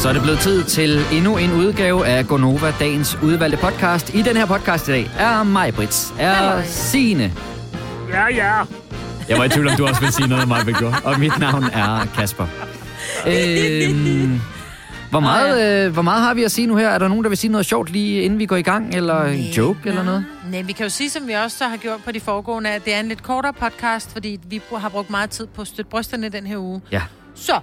[0.00, 4.14] Så er det blevet tid til endnu en udgave af Gonova, dagens udvalgte podcast.
[4.14, 7.32] I den her podcast i dag er mig, Brits, er Sine.
[8.10, 8.62] Ja, ja.
[9.28, 10.94] Jeg var i tvivl om, du også vil sige noget om mig, Victor.
[11.04, 12.46] Og mit navn er Kasper.
[13.26, 14.40] Øhm,
[15.10, 16.88] hvor, meget, øh, hvor meget har vi at sige nu her?
[16.88, 18.94] Er der nogen, der vil sige noget sjovt lige inden vi går i gang?
[18.94, 20.24] Eller en joke eller noget?
[20.50, 22.84] Nej, vi kan jo sige, som vi også så har gjort på de foregående, at
[22.84, 25.90] det er en lidt kortere podcast, fordi vi har brugt meget tid på at støtte
[25.90, 26.80] brysterne den her uge.
[26.92, 27.02] Ja.
[27.34, 27.60] Så,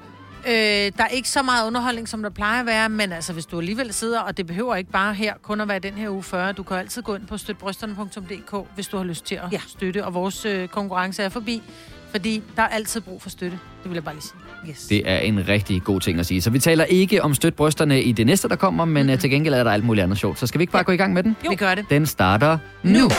[0.48, 0.54] øh,
[0.98, 3.60] der er ikke så meget underholdning, som der plejer at være, men altså, hvis du
[3.60, 6.54] alligevel sidder, og det behøver ikke bare her kun at være den her uge 40,
[6.54, 9.62] du kan altid gå ind på støtbrysterne.dk, hvis du har lyst til at ja.
[9.68, 11.64] støtte, og vores øh, konkurrence er forbi,
[12.12, 13.60] fordi der er altid brug for støtte.
[13.84, 14.48] Det vil jeg bare lige sige.
[14.70, 14.88] Yes.
[14.90, 16.42] Det er en rigtig god ting at sige.
[16.42, 19.20] Så vi taler ikke om støt brysterne i det næste, der kommer, men mm-hmm.
[19.20, 20.40] til gengæld er der alt muligt andet sjovt.
[20.40, 20.84] Så skal vi ikke bare ja.
[20.84, 21.36] gå i gang med den?
[21.46, 21.50] Jo.
[21.50, 21.86] Vi gør det.
[21.90, 23.00] Den starter nu.
[23.00, 23.10] nu.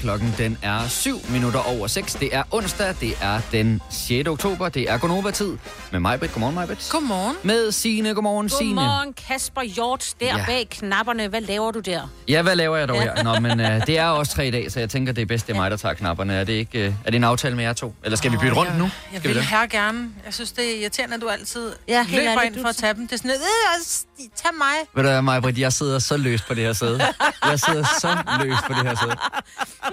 [0.00, 2.14] Klokken den er 7 minutter over 6.
[2.14, 2.94] Det er onsdag.
[3.00, 4.28] Det er den 6.
[4.28, 4.68] oktober.
[4.68, 5.56] Det er Gonova-tid.
[5.92, 6.32] Med mig, Britt.
[6.32, 6.88] Godmorgen, mig, Britt.
[6.92, 7.36] Godmorgen.
[7.42, 8.14] Med Signe.
[8.14, 8.80] Godmorgen, Signe.
[8.80, 10.14] Godmorgen, Kasper Hjort.
[10.20, 10.44] Der ja.
[10.46, 11.28] bag knapperne.
[11.28, 12.10] Hvad laver du der?
[12.28, 13.22] Ja, hvad laver jeg dog her?
[13.22, 15.52] Nå, men uh, det er også tre dage, så jeg tænker, det er bedst, det
[15.52, 16.34] er mig, der tager knapperne.
[16.34, 17.94] Er det, ikke, uh, er det en aftale med jer to?
[18.04, 18.90] Eller skal oh, vi bytte rundt jeg, nu?
[19.12, 20.10] Jeg skal vil her gerne.
[20.24, 23.08] Jeg synes, det er irriterende, at du altid ja, løber ind for at tage dem.
[23.08, 24.76] Det er sådan, øh, tag mig.
[24.94, 27.00] Ved du hvad, mig, Britt, jeg sidder så løst på det her sæde.
[27.44, 29.16] Jeg sidder så løst på det her sæde.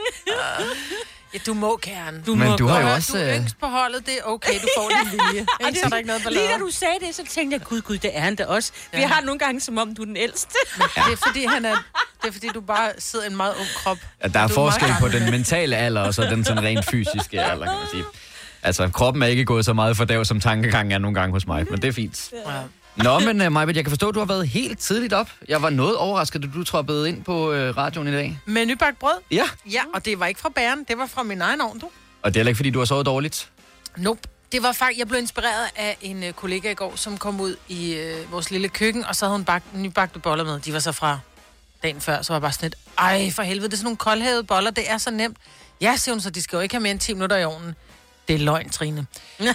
[1.33, 2.23] Ja, du må, Karen.
[2.25, 3.17] Du Men må du har jo også...
[3.17, 5.45] Du er yngst på holdet, det er okay, du får din vilje.
[5.67, 6.45] Ikke, så er der ikke noget ballade.
[6.45, 8.71] Lige da du sagde det, så tænkte jeg, gud, gud, det er han da også.
[8.93, 8.97] Ja.
[8.97, 10.55] Vi har nogle gange, som om du er den ældste.
[10.77, 11.75] Men det er fordi, han er,
[12.21, 13.97] det er fordi, du bare sidder i en meget ung krop.
[14.23, 17.41] Ja, der er forskel er på den mentale alder, og så den sådan rent fysiske
[17.43, 18.03] alder, kan man sige.
[18.63, 21.47] Altså, kroppen er ikke gået så meget for dag, som tankegangen er nogle gange hos
[21.47, 22.29] mig, men det er fint.
[22.45, 22.51] Ja.
[22.95, 25.29] Nå, men uh, Majbet, jeg kan forstå, at du har været helt tidligt op.
[25.49, 28.39] Jeg var noget overrasket, at du troppede ind på uh, radioen i dag.
[28.45, 29.13] Med nybagt brød?
[29.31, 29.43] Ja.
[29.71, 31.89] Ja, og det var ikke fra bæren, det var fra min egen ovn, du.
[32.21, 33.49] Og det er heller ikke, fordi du har sovet dårligt?
[33.97, 34.19] Nope.
[34.51, 37.55] Det var faktisk, jeg blev inspireret af en uh, kollega i går, som kom ud
[37.67, 40.59] i uh, vores lille køkken, og så havde hun bagt, nybagte boller med.
[40.59, 41.19] De var så fra
[41.83, 43.97] dagen før, så var jeg bare sådan lidt, ej for helvede, det er sådan nogle
[43.97, 45.37] koldhævede boller, det er så nemt.
[45.81, 47.75] Ja, siger hun så, de skal jo ikke have mere end 10 minutter i ovnen.
[48.27, 48.99] Det er løgn, Trine.
[49.39, 49.53] øhm,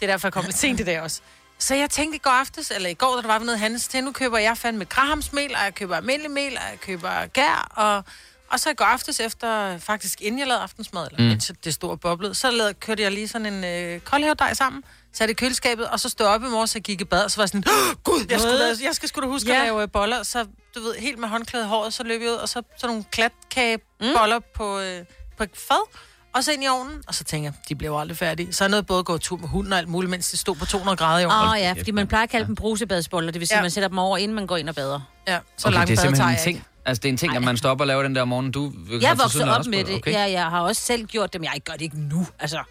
[0.00, 1.20] det er derfor, jeg kom lidt sent i dag også.
[1.58, 4.04] Så jeg tænkte i går aftes, eller i går, da der var noget handels til,
[4.04, 8.04] nu køber jeg fandme grahamsmel, og jeg køber almindelig mel, og jeg køber gær, og,
[8.50, 11.28] og så i går aftes efter, faktisk inden jeg lavede aftensmad, eller mm.
[11.28, 15.32] mens det store boblet, så lavede, kørte jeg lige sådan en øh, koldhævdej sammen, satte
[15.32, 17.42] i køleskabet, og så stod op i morges og gik i bad, og så var
[17.42, 19.58] jeg sådan, oh, gud, jeg skulle, da, jeg skal sgu da huske ja.
[19.58, 22.34] at lave øh, boller, så du ved, helt med håndklædet håret, så løb jeg ud,
[22.34, 24.44] og så sådan nogle klatkageboller mm.
[24.54, 25.04] på, øh,
[25.36, 25.88] på et fad,
[26.34, 28.52] og så ind i ovnen, og så tænker jeg, de blev aldrig færdige.
[28.52, 30.54] Så er noget både at gå tur med hunden og alt muligt, mens de stod
[30.54, 31.44] på 200 grader i ovnen.
[31.44, 33.62] Åh oh, ja, fordi man plejer at kalde dem brusebadsboller, det vil sige, ja.
[33.62, 35.00] man sætter dem over, inden man går ind og bader.
[35.28, 36.64] Ja, så okay, langt det er simpelthen en ting.
[36.84, 37.36] Altså, det er en ting, Ej.
[37.36, 38.50] at man stopper og laver den der morgen.
[38.50, 39.94] Du jeg vokset op med det.
[39.94, 40.12] Okay.
[40.12, 41.44] Ja, jeg har også selv gjort dem.
[41.44, 42.26] Jeg gør det ikke nu.
[42.38, 42.62] Altså,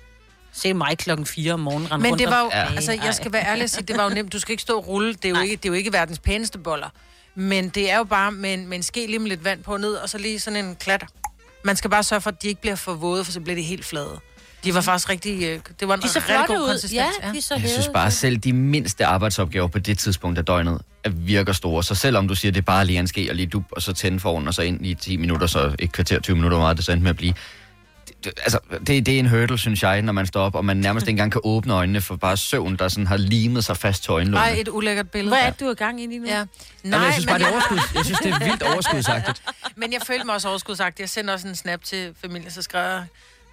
[0.51, 2.73] se mig klokken 4 om morgenen Men det var jo, ja.
[2.75, 4.33] altså, jeg skal være ærlig og sige, det var jo nemt.
[4.33, 5.13] Du skal ikke stå og rulle.
[5.13, 6.89] Det er jo, ikke, det er jo ikke verdens pæneste boller.
[7.35, 9.77] Men det er jo bare med en, med en ske lige med lidt vand på
[9.77, 11.05] ned, og så lige sådan en klat.
[11.63, 13.61] Man skal bare sørge for, at de ikke bliver for våde, for så bliver de
[13.61, 14.19] helt flade.
[14.63, 15.43] De var faktisk rigtig...
[15.43, 16.67] øh, Det var en De så rigtig god ud.
[16.67, 16.93] konsistens.
[16.93, 20.45] Ja, de så Jeg synes bare, at selv de mindste arbejdsopgaver på det tidspunkt af
[20.45, 21.83] døgnet er- virker store.
[21.83, 23.81] Så selvom du siger, at det er bare lige en ske og lige dup, og
[23.81, 26.65] så tænde foran, og så ind i 10 minutter, så et kvarter, 20 minutter, hvor
[26.65, 27.33] meget det så endte med at blive.
[28.25, 31.03] Altså, det, det er en hurdle, synes jeg, når man står op, og man nærmest
[31.07, 34.11] ikke engang kan åbne øjnene for bare søvn, der sådan har limet sig fast til
[34.11, 34.59] øjenlågene.
[34.59, 35.35] et ulækkert billede.
[35.35, 36.25] Hvad er det, du er i gang i lige nu?
[36.27, 36.45] Ja.
[36.83, 37.77] Jamen, jeg synes bare, men, det er overskud.
[37.95, 39.43] Jeg synes, det er vildt overskudsagtigt.
[39.75, 40.99] men jeg følte mig også overskudsagt.
[40.99, 43.03] Jeg sendte også en snap til familien, så skrev jeg,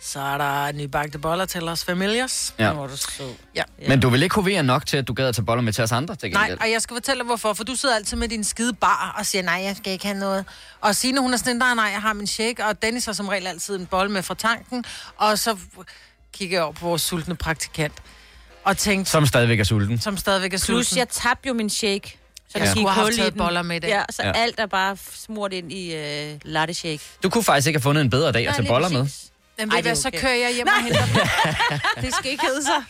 [0.01, 2.55] så er der nybagte boller til os familiers.
[2.59, 2.73] Ja.
[2.73, 3.35] Hvor er du sød.
[3.55, 3.63] Ja.
[3.89, 5.85] Men du vil ikke hovere nok til, at du gad at tage boller med til
[5.85, 7.53] os andre, til Nej, og jeg skal fortælle dig, hvorfor.
[7.53, 10.19] For du sidder altid med din skide bar og siger, nej, jeg skal ikke have
[10.19, 10.45] noget.
[10.81, 12.65] Og Signe, hun er sådan, nej, nej, jeg har min shake.
[12.65, 14.85] Og Dennis har som regel altid en bold med fra tanken.
[15.17, 15.57] Og så
[16.33, 17.93] kigger jeg over på vores sultne praktikant.
[18.65, 20.01] Og tænkte, som, stadigvæk er sulten.
[20.01, 20.99] som stadigvæk er Plus, sulten.
[20.99, 22.19] jeg tabte jo min shake.
[22.49, 23.89] Så Jeg der skulle gik have haft hul i taget boller med i dag.
[23.89, 24.29] Ja, så Ja.
[24.29, 24.35] ja.
[24.43, 25.95] alt er bare smurt ind i
[26.33, 27.01] uh, latte shake.
[27.23, 29.07] Du kunne faktisk ikke have fundet en bedre dag at tage boller med.
[29.59, 30.21] Jamen, Ej, det er hvad, så okay.
[30.21, 31.15] kører jeg hjem og henter dem.
[32.05, 32.85] det skal ikke hedde sig.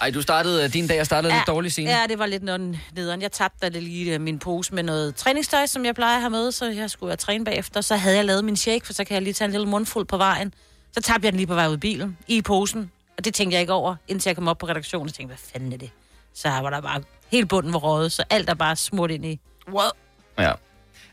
[0.00, 1.90] Ej, du startede, din dag startede lidt dårligt, Signe.
[1.90, 3.22] Ja, det var lidt noget nederen.
[3.22, 6.30] Jeg tabte da lige øh, min pose med noget træningstøj, som jeg plejer at have
[6.30, 7.80] med, så jeg skulle have træne bagefter.
[7.80, 10.06] Så havde jeg lavet min shake, for så kan jeg lige tage en lille mundfuld
[10.06, 10.54] på vejen.
[10.92, 12.90] Så tabte jeg den lige på vej ud i bilen, i posen.
[13.18, 15.50] Og det tænkte jeg ikke over, indtil jeg kom op på redaktionen og tænkte, hvad
[15.52, 15.90] fanden er det?
[16.34, 19.40] Så var der bare helt bunden var røget, så alt er bare smurt ind i.
[19.68, 19.92] What?
[20.38, 20.52] Ja.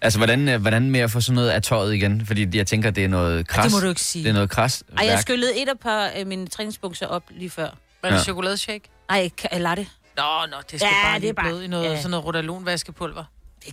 [0.02, 2.26] Altså, hvordan, øh, hvordan med at få sådan noget af tøjet igen?
[2.26, 3.66] Fordi jeg tænker, det er noget kras.
[3.66, 4.24] det må du ikke sige.
[4.24, 4.84] Det er noget kras.
[4.98, 7.70] Ej, jeg skyllede et af par øh, mine træningsbukser op lige før.
[8.02, 8.24] Var det Ja.
[8.24, 8.90] chokoladeshake?
[9.10, 9.88] Ej, ka- øh, latte.
[10.18, 11.98] Nå, nå, det skal Ja, bare det lige er bare- bløde i noget, ja.
[12.02, 13.24] sådan noget rotalon-vaskepulver.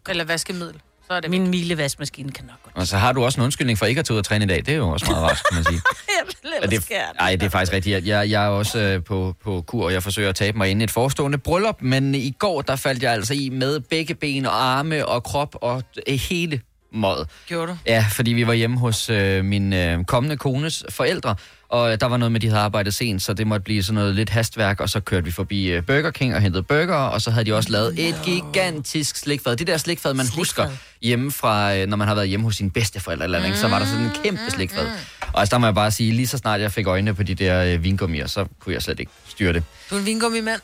[0.09, 0.81] Eller vaskemiddel.
[1.07, 2.77] Så er det Min milevaskemaskine kan nok godt.
[2.77, 4.49] Og så har du også en undskyldning for ikke at tage ud og træne i
[4.49, 4.59] dag.
[4.59, 5.81] Det er jo også meget rart, kan man sige.
[6.63, 6.91] jeg det,
[7.21, 8.07] nej, det er faktisk rigtigt.
[8.07, 10.83] Jeg, jeg er også øh, på, på kur, og jeg forsøger at tabe mig inden
[10.83, 14.65] et forestående bryllup, men i går, der faldt jeg altså i med begge ben og
[14.65, 16.61] arme og krop og øh, hele
[16.93, 17.27] måde.
[17.47, 17.77] Gjorde du?
[17.87, 21.37] Ja, fordi vi var hjemme hos øh, min øh, kommende kones forældre,
[21.75, 23.83] og øh, der var noget med, at de havde arbejdet sent, så det måtte blive
[23.83, 26.95] sådan noget lidt hastværk, og så kørte vi forbi øh, Burger King og hentede burger,
[26.95, 29.57] og så havde de også lavet et gigantisk slikfad.
[29.57, 30.41] Det der slikfad, man Slikfad.
[30.41, 30.69] husker
[31.03, 33.59] hjemme fra, øh, når man har været hjemme hos sine bedsteforældre eller andet, ikke?
[33.59, 34.87] så var der sådan en kæmpe slikfad.
[35.33, 37.35] Og altså, der må jeg bare sige, lige så snart jeg fik øjnene på de
[37.35, 39.63] der vingummier, så kunne jeg slet ikke styre det.
[39.91, 40.61] Du er en vingummi-mand.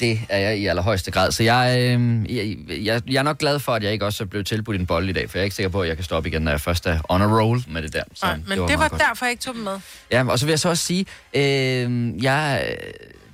[0.00, 1.32] Det er jeg i allerhøjeste grad.
[1.32, 4.44] Så jeg, øh, jeg, jeg, jeg er nok glad for, at jeg ikke også blev
[4.44, 6.28] tilbudt en bold i dag, for jeg er ikke sikker på, at jeg kan stoppe
[6.28, 8.02] igen, når jeg først er on a roll med det der.
[8.14, 9.00] Så Nej, men det var, det var godt.
[9.00, 9.78] derfor, jeg ikke tog dem med.
[10.10, 12.76] Ja, og så vil jeg så også sige, øh, jeg,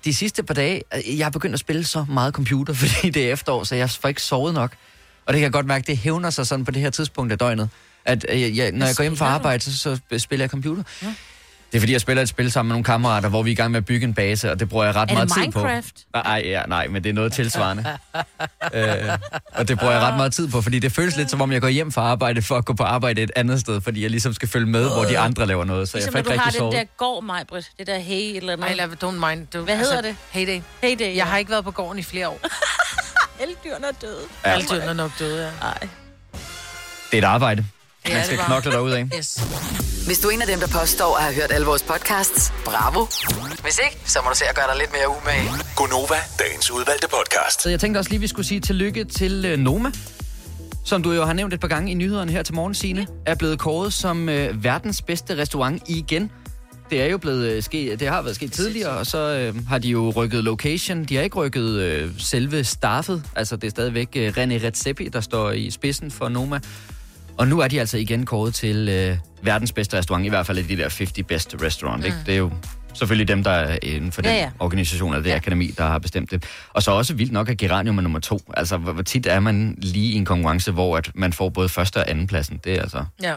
[0.05, 3.29] de sidste par dage, øh, jeg har begyndt at spille så meget computer, fordi det
[3.29, 4.73] er efterår, så jeg får ikke sovet nok.
[5.27, 7.39] Og det kan jeg godt mærke, det hævner sig sådan på det her tidspunkt af
[7.39, 7.69] døgnet.
[8.05, 10.83] At øh, jeg, når jeg går hjem fra arbejde, så, så spiller jeg computer.
[11.03, 11.15] Ja.
[11.73, 13.55] Det er fordi, jeg spiller et spil sammen med nogle kammerater, hvor vi er i
[13.55, 15.53] gang med at bygge en base, og det bruger jeg ret Er meget det tid
[15.53, 15.59] på.
[15.59, 15.95] Minecraft?
[16.15, 17.85] Nej, ja, nej, men det er noget tilsvarende.
[18.75, 19.19] øh,
[19.53, 21.61] og det bruger jeg ret meget tid på, fordi det føles lidt som om, jeg
[21.61, 24.33] går hjem fra arbejde for at gå på arbejde et andet sted, fordi jeg ligesom
[24.35, 26.47] skal følge med, hvor de andre laver noget, så Ligesom jeg får du ikke har
[26.47, 26.89] rigtig den sovet.
[26.89, 27.71] der gård, Majbrit.
[27.79, 28.77] Det der hey eller I noget.
[28.77, 29.47] love it, don't mind.
[29.47, 30.17] Du, Hvad hedder det?
[30.31, 30.61] Heyday.
[30.83, 32.41] Hey, det Jeg har ikke været på gården i flere år.
[33.41, 34.21] Alle dyrene er døde.
[34.45, 34.51] Ja.
[34.51, 35.51] Alle dyrene er nok døde, ja.
[35.61, 35.79] Nej.
[37.11, 37.65] Det er et arbejde.
[38.09, 39.05] Ja, Man skal knokle derud af.
[39.19, 39.39] Yes.
[40.07, 43.07] Hvis du er en af dem, der påstår at have hørt alle vores podcasts, bravo.
[43.63, 45.51] Hvis ikke, så må du se at gøre dig lidt mere umage.
[45.77, 47.63] Gonova, dagens udvalgte podcast.
[47.63, 49.91] Så jeg tænkte også lige, vi skulle sige tillykke til øh, Noma,
[50.85, 53.35] som du jo har nævnt et par gange i nyhederne her til morgen, Signe, er
[53.35, 56.31] blevet kåret som øh, verdens bedste restaurant igen.
[56.91, 59.79] Det er jo blevet øh, ske, det har været sket tidligere, og så øh, har
[59.79, 61.05] de jo rykket location.
[61.05, 63.25] De har ikke rykket øh, selve staffet.
[63.37, 66.61] Altså det er stadigvæk øh, René Redzepi, der står i spidsen for Noma.
[67.41, 70.59] Og nu er de altså igen kåret til øh, verdens bedste restaurant, i hvert fald
[70.59, 72.01] i de der 50 best restaurant.
[72.01, 72.07] Mm.
[72.07, 72.17] Ikke?
[72.27, 72.51] Det er jo
[72.95, 74.45] selvfølgelig dem, der er inden for den Ja, ja, ja.
[74.45, 74.51] ja.
[74.59, 75.37] organisation, eller det ja.
[75.37, 76.45] akademi, der har bestemt det.
[76.73, 78.41] Og så også vildt nok, at Geranium er nummer to.
[78.57, 81.69] Altså, hvor, hvor tit er man lige i en konkurrence, hvor at man får både
[81.69, 82.61] første og anden pladsen.
[82.65, 83.05] Det er altså...
[83.23, 83.35] Ja.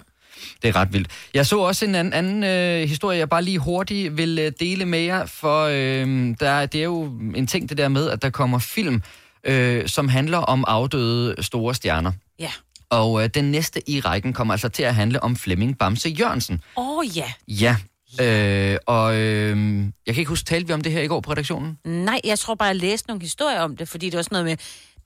[0.61, 1.07] Det er ret vildt.
[1.33, 4.85] Jeg så også en anden, anden øh, historie, jeg bare lige hurtigt vil øh, dele
[4.85, 7.03] med jer, for øh, der, det er jo
[7.35, 9.01] en ting det der med, at der kommer film,
[9.44, 12.11] øh, som handler om afdøde store stjerner.
[12.39, 12.50] Ja.
[12.94, 16.62] Og øh, den næste i rækken kommer altså til at handle om Flemming Bamse Jørgensen.
[16.78, 17.31] Åh oh, ja.
[17.48, 17.75] Ja,
[18.22, 21.31] øh, og øh, jeg kan ikke huske, talte vi om det her i går på
[21.31, 21.78] redaktionen?
[21.86, 24.45] Nej, jeg tror bare, jeg læste nogle historier om det, fordi det var sådan noget
[24.45, 24.57] med,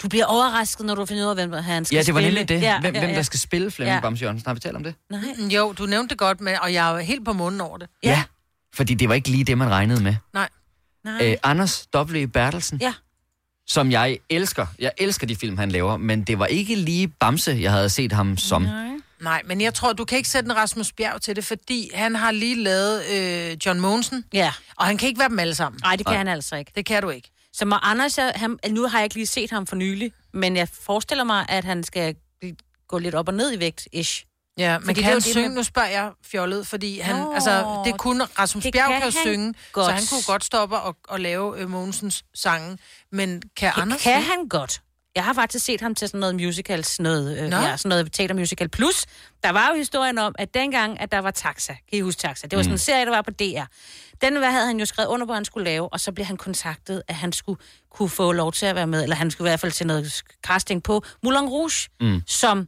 [0.03, 2.35] du bliver overrasket, når du finder ud af, hvem han skal Ja, det var spille.
[2.39, 2.61] nemlig det.
[2.61, 3.15] Ja, hvem, ja, hvem ja.
[3.15, 3.95] der skal spille Flemming Ja.
[3.95, 4.01] ja.
[4.01, 4.47] Bamse Jørgensen.
[4.47, 4.95] Har vi talt om det?
[5.09, 5.21] Nej.
[5.55, 7.87] Jo, du nævnte det godt, med, og jeg er helt på munden over det.
[8.03, 8.23] Ja.
[8.75, 10.15] Fordi det var ikke lige det, man regnede med.
[10.33, 10.49] Nej.
[11.05, 11.31] Nej.
[11.31, 12.25] Øh, Anders W.
[12.27, 12.93] Bertelsen, Ja.
[13.67, 14.65] Som jeg elsker.
[14.79, 18.11] Jeg elsker de film, han laver, men det var ikke lige Bamse, jeg havde set
[18.11, 18.61] ham som.
[18.61, 18.87] Nej.
[19.21, 22.15] Nej, men jeg tror, du kan ikke sætte en Rasmus Bjerg til det, fordi han
[22.15, 24.53] har lige lavet øh, John Mogensen, Ja.
[24.75, 25.79] og han kan ikke være dem alle sammen.
[25.83, 26.71] Nej, det kan han altså ikke.
[26.75, 27.29] Det kan du ikke.
[27.53, 30.55] Så må Anders, jeg- han, nu har jeg ikke lige set ham for nylig, men
[30.57, 32.15] jeg forestiller mig, at han skal
[32.87, 34.23] gå lidt op og ned i vægt, ish.
[34.57, 35.47] Ja, men Fordi kan det han det synge?
[35.49, 39.01] med- Nu spørger jeg fjollet, fordi han, Nå, altså, det kunne Rasmus det Bjerg kan
[39.01, 39.85] kan, synge, godt.
[39.85, 42.77] så han kunne godt stoppe og, og lave øh, Mogensens sange.
[43.11, 44.81] Men kan Kan, Anders kan han godt?
[45.15, 47.57] Jeg har faktisk set ham til sådan noget musicals, noget, øh, Nå.
[47.57, 48.69] ja, sådan noget teater musical.
[48.69, 49.05] Plus,
[49.43, 52.47] der var jo historien om, at dengang, at der var Taxa, kan I huske Taxa?
[52.47, 53.63] Det var sådan en serie, der var på DR.
[54.21, 56.37] Den hvad havde han jo skrevet under at han skulle lave, og så blev han
[56.37, 57.59] kontaktet, at han skulle
[57.91, 60.21] kunne få lov til at være med, eller han skulle i hvert fald til noget
[60.47, 62.21] casting på Moulin Rouge, Mm.
[62.27, 62.67] som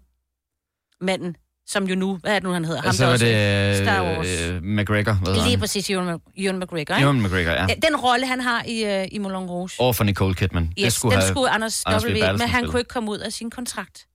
[1.02, 1.36] manden,
[1.70, 2.82] som jo nu, hvad er det nu, han hedder?
[2.82, 4.28] Og så der var også- det Star Wars.
[4.50, 5.60] øh, McGregor, hvad Lige han?
[5.60, 7.04] præcis, Ewan Ewan McGregor, ikke?
[7.06, 7.62] Ewan McGregor, ja.
[7.70, 9.70] Ja, Den rolle, han har i, øh, i Moulin Rouge.
[9.80, 10.64] Over for Nicole Kidman.
[10.64, 11.30] Yes, det skulle den have...
[11.34, 12.10] skulle Anders, Anders W.
[12.14, 12.70] Men han spille.
[12.72, 14.06] kunne ikke komme ud af sin kontrakt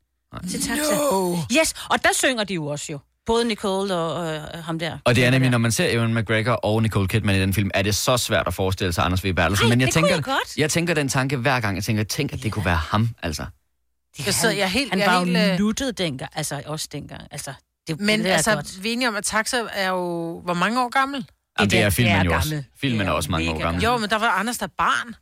[0.51, 0.95] til Taxa.
[1.13, 1.37] No.
[1.61, 2.99] Yes, og der synger de jo også jo.
[3.27, 4.99] Både Nicole og øh, ham der.
[5.05, 7.71] Og det er nemlig, når man ser Ewan McGregor og Nicole Kidman i den film,
[7.75, 9.33] er det så svært at forestille sig Anders W.
[9.33, 9.65] Bertelsen.
[9.67, 10.57] Ej, Men jeg det kunne tænker, jeg godt.
[10.57, 11.77] jeg tænker den tanke hver gang.
[11.77, 13.45] Jeg tænker, tænk, at det kunne være ham, altså.
[14.27, 16.31] Jeg sidder- jeg er helt- han jeg er var helt, jo øh, nuttet dengang.
[16.35, 17.23] Altså, også dengang.
[17.31, 17.53] Altså,
[17.87, 18.83] det, Men det er altså, godt.
[18.83, 20.41] vi er enige om, at Taxa er jo...
[20.45, 21.27] Hvor mange år gammel?
[21.59, 22.49] Jamen, det er det er filmen jo også.
[22.51, 22.65] gammel.
[22.81, 23.83] Filmen Det er er også mange år gammel.
[23.83, 25.15] Jo, men der var Anders der barn.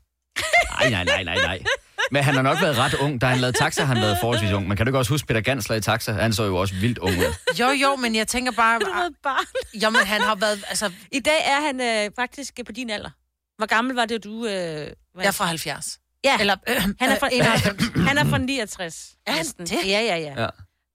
[0.80, 1.62] Nej, nej, nej, nej, nej.
[2.10, 3.20] Men han har nok været ret ung.
[3.20, 4.68] Da han lavede Taxa, har han været forholdsvis ung.
[4.68, 6.12] Men kan du ikke også huske Peter Gansler i Taxa?
[6.12, 7.34] Han så jo også vildt ung ud.
[7.60, 8.80] Jo, jo, men jeg tænker bare...
[8.80, 9.44] Du var et barn.
[9.82, 10.64] Jamen, han har været...
[10.68, 13.10] Altså, I dag er han øh, faktisk på din alder.
[13.58, 14.46] Hvor gammel var det, du...
[14.46, 15.98] Øh, jeg er fra 70.
[16.24, 17.82] Ja, Eller, øh, han er fra, øh, 91.
[18.08, 19.14] han er fra 69.
[19.26, 19.72] Er han det?
[19.72, 20.42] Ja, ja, ja.
[20.42, 20.46] Ja.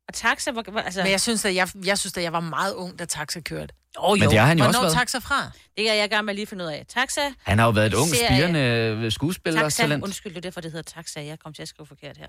[0.08, 1.02] Og taxa, hvor, hvor- altså...
[1.04, 3.74] Men jeg synes, at jeg, jeg synes, at jeg var meget ung, da Taxa kørte.
[3.98, 4.98] oh, Men det har han jo også Hvornår været.
[4.98, 5.52] Taxa fra?
[5.78, 6.86] Det er jeg i gang med at lige finde ud af.
[6.90, 9.62] Taxa, Han har jo været et ung, spirende øh, skuespiller.
[9.62, 10.04] Taxa, Talent.
[10.04, 11.24] undskyld, det er derfor, det hedder Taxa.
[11.26, 12.28] Jeg kom til at skrive forkert her.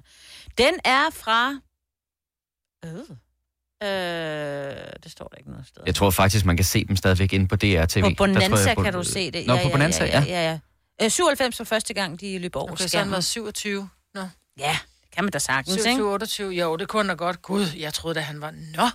[0.59, 1.51] Den er fra...
[2.85, 3.01] Øh.
[3.83, 3.89] Øh,
[5.03, 5.83] det står der ikke noget sted.
[5.87, 8.03] Jeg tror faktisk, man kan se dem stadigvæk inde på DR-TV.
[8.03, 9.47] På Bonanza jeg, på- kan du se det.
[9.47, 10.25] Nå, på Bonanza, ja.
[10.27, 10.59] ja, ja.
[11.03, 13.13] Øh, 97 var første gang, de løb over Okay, så har han skærmen.
[13.13, 13.89] været 27.
[14.15, 14.21] Nå.
[14.59, 15.83] Ja, det kan man da sagtens, ikke?
[15.83, 16.51] 27, 28.
[16.53, 17.43] Jo, det kunne han da godt.
[17.43, 18.51] Gud, jeg troede da, han var...
[18.77, 18.89] Nå.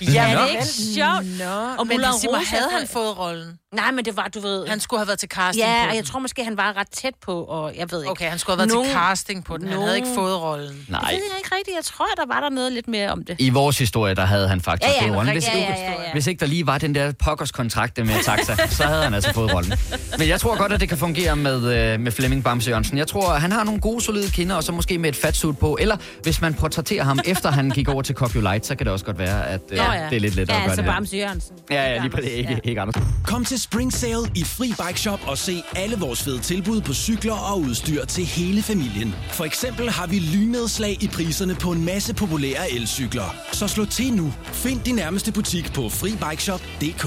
[0.00, 0.40] Ja, Nå.
[0.42, 0.64] det er ikke
[0.94, 1.38] sjovt.
[1.38, 1.74] Nå.
[1.78, 3.58] Og Men mig, Rouge havde han fået rollen?
[3.72, 4.66] Nej, men det var, du ved...
[4.68, 6.88] Han skulle have været til casting ja, på og jeg tror måske, han var ret
[6.90, 8.10] tæt på, og jeg ved ikke.
[8.10, 9.68] Okay, han skulle have været Nogen- til casting på den.
[9.68, 10.86] Han havde ikke nogen- fået rollen.
[10.88, 11.00] Nej.
[11.00, 11.76] Det ved jeg ikke rigtigt.
[11.76, 13.36] Jeg tror, der var der noget lidt mere om det.
[13.38, 15.32] I vores historie, der havde han faktisk Ja, ja, fået rollen.
[15.32, 16.12] Hvis, ja, ikke, ja, ja, ja.
[16.12, 19.32] hvis ikke der lige var den der pokkers kontrakt med Taxa, så havde han altså
[19.34, 19.72] fået rollen.
[20.18, 22.98] Men jeg tror godt, at det kan fungere med, øh, med Flemming Bamse Jørgensen.
[22.98, 25.76] Jeg tror, han har nogle gode, solide kinder, og så måske med et fatsuit på.
[25.80, 29.04] Eller hvis man portrætterer ham, efter han gik over til Copyright, så kan det også
[29.04, 30.88] godt være, at øh, Nå, det er lidt lettere ja, at gøre altså det.
[30.88, 30.94] der.
[30.94, 31.56] Bamse Jørgensen.
[31.70, 32.30] Ja, ja, lige præcis.
[32.32, 33.02] Ikke, ikke andet.
[33.26, 36.94] Kom til Spring Sale i Fri Bike Shop og se alle vores fede tilbud på
[36.94, 39.14] cykler og udstyr til hele familien.
[39.32, 43.34] For eksempel har vi lynedslag i priserne på en masse populære elcykler.
[43.52, 44.32] Så slå til nu.
[44.42, 47.04] Find din nærmeste butik på FriBikeShop.dk.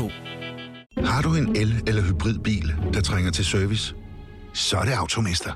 [1.06, 3.94] Har du en el- eller hybridbil, der trænger til service?
[4.54, 5.52] Så er det Automester.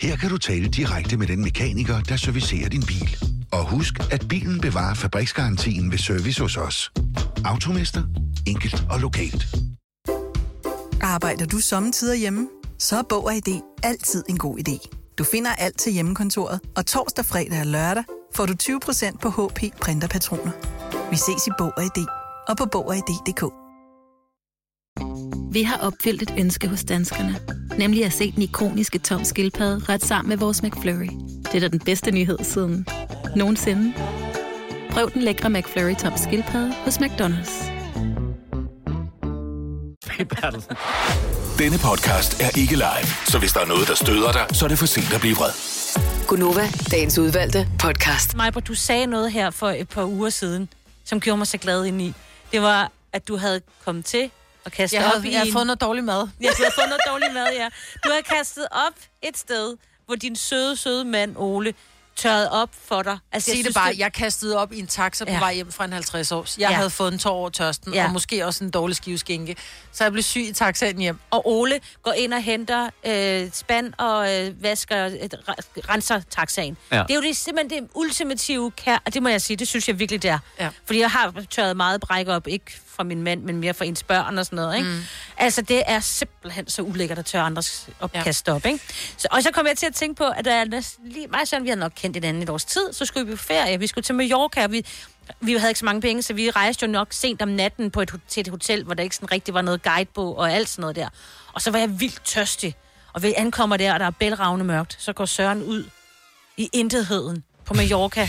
[0.00, 3.16] Her kan du tale direkte med den mekaniker, der servicerer din bil.
[3.52, 6.92] Og husk, at bilen bevarer fabriksgarantien ved service hos os.
[7.44, 8.02] Automester.
[8.46, 9.46] Enkelt og lokalt.
[11.08, 12.48] Arbejder du sommetider hjemme?
[12.78, 14.88] Så er Bog og ID altid en god idé.
[15.18, 19.60] Du finder alt til hjemmekontoret, og torsdag, fredag og lørdag får du 20% på HP
[19.80, 20.50] printerpatroner.
[21.10, 22.06] Vi ses i Bog og ID
[22.48, 23.44] og på Bog og ID.dk.
[25.52, 27.36] Vi har opfyldt et ønske hos danskerne.
[27.78, 31.10] Nemlig at se den ikoniske tom skildpadde ret sammen med vores McFlurry.
[31.44, 32.86] Det er da den bedste nyhed siden
[33.36, 33.94] nogensinde.
[34.90, 37.77] Prøv den lækre McFlurry tom skildpadde hos McDonald's.
[41.58, 44.68] Denne podcast er ikke live, så hvis der er noget, der støder dig, så er
[44.68, 45.50] det for sent at blive vred.
[46.26, 48.36] Gunova, dagens udvalgte podcast.
[48.36, 50.68] Majbert, du sagde noget her for et par uger siden,
[51.04, 52.14] som gjorde mig så glad ind i.
[52.52, 54.30] Det var, at du havde kommet til
[54.64, 56.28] at kaste Jeg, op havde, i jeg har fået noget dårlig mad.
[56.40, 57.68] Ja, du har fået noget dårlig mad, ja.
[58.04, 61.74] Du har kastet op et sted, hvor din søde, søde mand, Ole,
[62.18, 63.18] tørrede op for dig.
[63.32, 65.38] Altså, Sig det bare, jeg kastede op i en taxa på Ja.
[65.38, 66.58] vej hjem fra en 50 års.
[66.58, 66.76] Jeg Ja.
[66.76, 68.04] havde fået en tår over tørsten, Ja.
[68.04, 69.56] og måske også en dårlig skiveskænke.
[69.92, 71.18] Så jeg blev syg i taxaen hjem.
[71.30, 75.54] Og Ole går ind og henter øh, spand og øh, vasker, øh, re-
[75.88, 76.76] renser taxaen.
[76.92, 76.96] Ja.
[77.02, 79.88] Det er jo det, simpelthen det ultimative kær, og det må jeg sige, det synes
[79.88, 80.38] jeg virkelig, det er.
[80.60, 80.68] Ja.
[80.86, 84.02] Fordi jeg har tørret meget bræk op, ikke fra min mand, men mere fra ens
[84.02, 84.88] børn og sådan noget, ikke?
[84.88, 85.00] Mm.
[85.36, 88.52] Altså, det er simpelthen så ulækkert at tørre andres opkast ja.
[88.52, 88.80] op, ikke?
[89.16, 91.48] Så, og så kom jeg til at tænke på, at der er næsten lige meget
[91.48, 93.86] sådan, vi har nok kendt hinanden et års tid, så skulle vi på ferie, vi
[93.86, 94.86] skulle til Mallorca, og vi,
[95.40, 98.00] vi havde ikke så mange penge, så vi rejste jo nok sent om natten på
[98.00, 100.80] et, til et hotel, hvor der ikke sådan rigtig var noget guidebog og alt sådan
[100.80, 101.08] noget der.
[101.52, 102.74] Og så var jeg vildt tørstig.
[103.12, 104.96] Og vi ankommer der, og der er bælragende mørkt.
[105.00, 105.84] Så går Søren ud
[106.56, 108.28] i intetheden på Mallorca.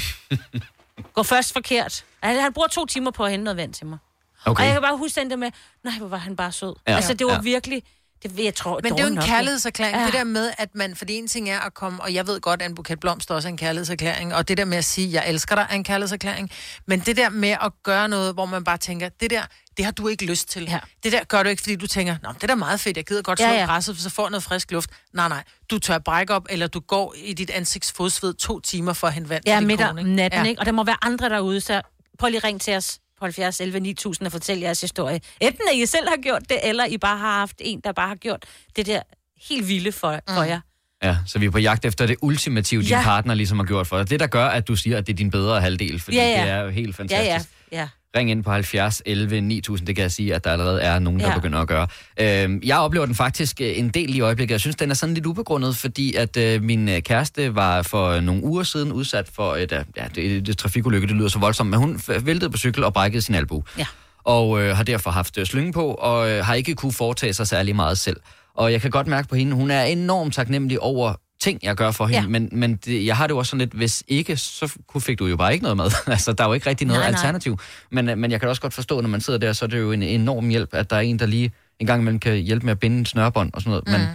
[1.15, 2.05] går først forkert.
[2.23, 3.97] Han, han bruger to timer på at hente noget vand til mig.
[4.45, 4.61] Okay.
[4.61, 5.51] Og jeg kan bare huske den der med,
[5.83, 6.75] nej, hvor var han bare sød.
[6.87, 6.95] Ja.
[6.95, 7.39] Altså, det var Ja.
[7.41, 7.83] virkelig,
[8.23, 9.97] det jeg tror, Men det er jo en nok, kærlighedserklæring.
[9.97, 10.05] Ja.
[10.05, 10.95] Det der med, at man...
[10.95, 12.01] For det ene ting er at komme...
[12.01, 14.35] Og jeg ved godt, at en buket blomster også er en kærlighedserklæring.
[14.35, 16.51] Og det der med at sige, jeg elsker dig, er en kærlighedserklæring.
[16.87, 19.41] Men det der med at gøre noget, hvor man bare tænker, det der,
[19.77, 20.63] det har du ikke lyst til.
[20.63, 20.79] Ja.
[21.03, 23.05] Det der gør du ikke, fordi du tænker, Nå, det er da meget fedt, jeg
[23.05, 24.89] gider godt slå Ja, ja, græsset, så får noget frisk luft.
[25.13, 25.43] Nej, nej.
[25.71, 29.13] Du tør brække op, eller du går i dit ansigts fodsved to timer for at
[29.13, 30.49] hente vand Ja, til din midt om kone, natten, Ja.
[30.49, 30.59] ikke?
[30.59, 31.81] Og der må være andre derude, så
[32.19, 35.21] prøv lige at ringe til os på 70 11 9000 og fortæl jeres historie.
[35.39, 38.07] Enten at I selv har gjort det, eller I bare har haft en, der bare
[38.07, 38.45] har gjort
[38.75, 39.01] det der
[39.49, 40.59] helt vilde for, for jer.
[41.03, 43.01] Ja, så vi er på jagt efter det ultimative, din Ja.
[43.03, 44.09] partner ligesom har gjort for dig.
[44.09, 46.41] Det, der gør, at du siger, at det er din bedre halvdel, fordi Ja, ja.
[46.43, 47.49] det er jo helt Ja, fantastisk.
[47.71, 47.87] ja, ja.
[48.17, 51.19] Ring ind på 70 11 9000, det kan jeg sige, at der allerede er nogen,
[51.19, 51.35] der Ja.
[51.35, 51.87] begynder at gøre.
[52.19, 54.51] Øhm, jeg oplever den faktisk øh, en del i øjeblikket.
[54.53, 58.19] Jeg synes, den er sådan lidt ubegrundet, fordi at øh, min øh, kæreste var for
[58.19, 61.69] nogle uger siden udsat for et, øh, ja, det, det trafikulykke, det lyder så voldsomt,
[61.69, 63.63] men hun væltede på cykel og brækkede sin albu.
[63.77, 63.85] Ja.
[64.23, 67.47] Og øh, har derfor haft øh, slynge på, og øh, har ikke kunne foretage sig
[67.47, 68.17] særlig meget selv.
[68.55, 71.91] Og jeg kan godt mærke på hende, hun er enormt taknemmelig over ting, jeg gør
[71.91, 72.27] for hende, Ja.
[72.27, 75.19] men, men det, jeg har det jo også sådan lidt, hvis ikke, så kunne- fik
[75.19, 75.85] du jo bare ikke noget med.
[76.07, 77.17] altså, der er jo ikke rigtig noget Nej, nej.
[77.19, 77.59] alternativ.
[77.91, 79.79] Men, øh, men jeg kan også godt forstå, når man sidder der, så er det
[79.79, 82.65] jo en enorm hjælp, at der er en, der lige en gang imellem kan hjælpe
[82.65, 83.87] med at binde en snørbånd og sådan noget.
[83.87, 84.07] Men,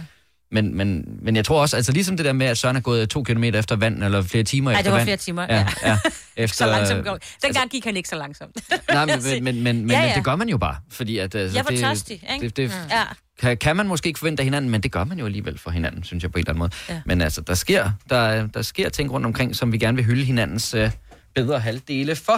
[0.51, 3.09] men, men, men jeg tror også, altså ligesom det der med, at Søren er gået
[3.09, 5.05] to kilometer efter vand, eller flere timer Ej, efter det var vand.
[5.05, 5.89] flere timer, Ja, ja.
[5.89, 5.97] ja.
[6.37, 7.17] Efter, Så langsomt går.
[7.43, 8.55] Dengang gik han ikke så langsomt.
[8.93, 10.09] Nej, men, men, men, men, Ja, ja, ja.
[10.09, 10.15] ja.
[10.15, 11.35] det gør man jo bare, fordi at...
[11.35, 12.45] Altså, Jeg var det, tørstig, ikke?
[12.45, 13.01] Det, det, Ja.
[13.41, 15.69] Kan, kan man måske ikke forvente af hinanden, men det gør man jo alligevel for
[15.69, 16.71] hinanden, synes jeg på en eller anden måde.
[16.89, 17.01] Ja.
[17.05, 20.23] Men altså, der sker, der, der sker ting rundt omkring, som vi gerne vil hylde
[20.23, 20.91] hinandens øh,
[21.35, 22.37] bedre halvdele for.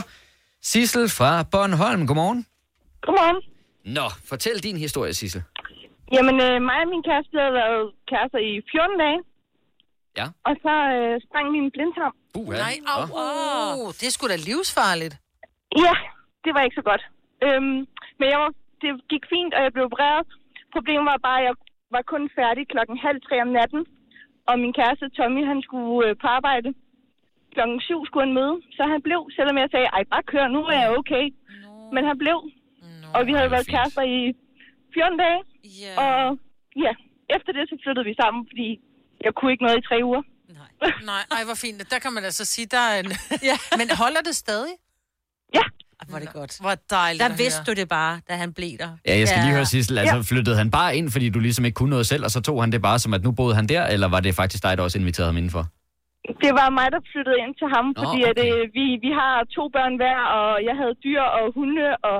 [0.61, 2.45] Sissel fra Bornholm, godmorgen.
[3.01, 3.41] Godmorgen.
[3.85, 5.43] Nå, fortæl din historie, Sissel.
[6.15, 9.19] Jamen, øh, mig og min kæreste havde været kærester i 14 dage.
[10.19, 10.25] Ja.
[10.47, 12.13] Og så øh, sprang min blindtarm.
[12.39, 15.15] Uh, Nej, au, oh, det er sgu da livsfarligt.
[15.85, 15.95] Ja,
[16.43, 17.03] det var ikke så godt.
[17.45, 17.77] Øhm,
[18.19, 18.51] men jeg var,
[18.81, 20.27] det gik fint, og jeg blev opereret.
[20.77, 21.55] Problemet var bare, at jeg
[21.95, 23.81] var kun færdig klokken halv tre om natten.
[24.49, 26.69] Og min kæreste Tommy, han skulle øh, på arbejde.
[27.53, 30.61] Klokken syv skulle han møde, så han blev, selvom jeg sagde, ej, bare kør, nu
[30.71, 31.25] er jeg okay.
[31.95, 32.37] Men han blev,
[33.15, 34.19] og vi havde været kærester i
[34.93, 35.39] 14 dage.
[35.83, 35.93] Ja.
[36.03, 36.39] Og
[36.85, 36.93] ja,
[37.35, 38.67] efter det så flyttede vi sammen, fordi
[39.25, 40.23] jeg kunne ikke noget i tre uger.
[41.11, 41.91] Nej, ej, hvor fint.
[41.93, 43.11] Der kan man altså sige, der er en...
[43.49, 43.57] ja.
[43.79, 44.73] Men holder det stadig?
[45.57, 45.65] Ja.
[46.09, 46.51] Hvor det godt.
[46.65, 48.89] Hvor dejligt Der at vidste du det bare, da han blev der.
[49.07, 50.21] Ja, jeg skal lige høre Sissel, altså Ja.
[50.31, 52.69] flyttede han bare ind, fordi du ligesom ikke kunne noget selv, og så tog han
[52.75, 54.97] det bare som, at nu boede han der, eller var det faktisk dig, der også
[54.99, 55.63] inviterede ham indenfor?
[56.45, 58.51] Det var mig, der flyttede ind til ham, Nå, fordi at, okay.
[58.53, 62.17] øh, vi, vi har to børn hver, og jeg havde dyr og hunde, og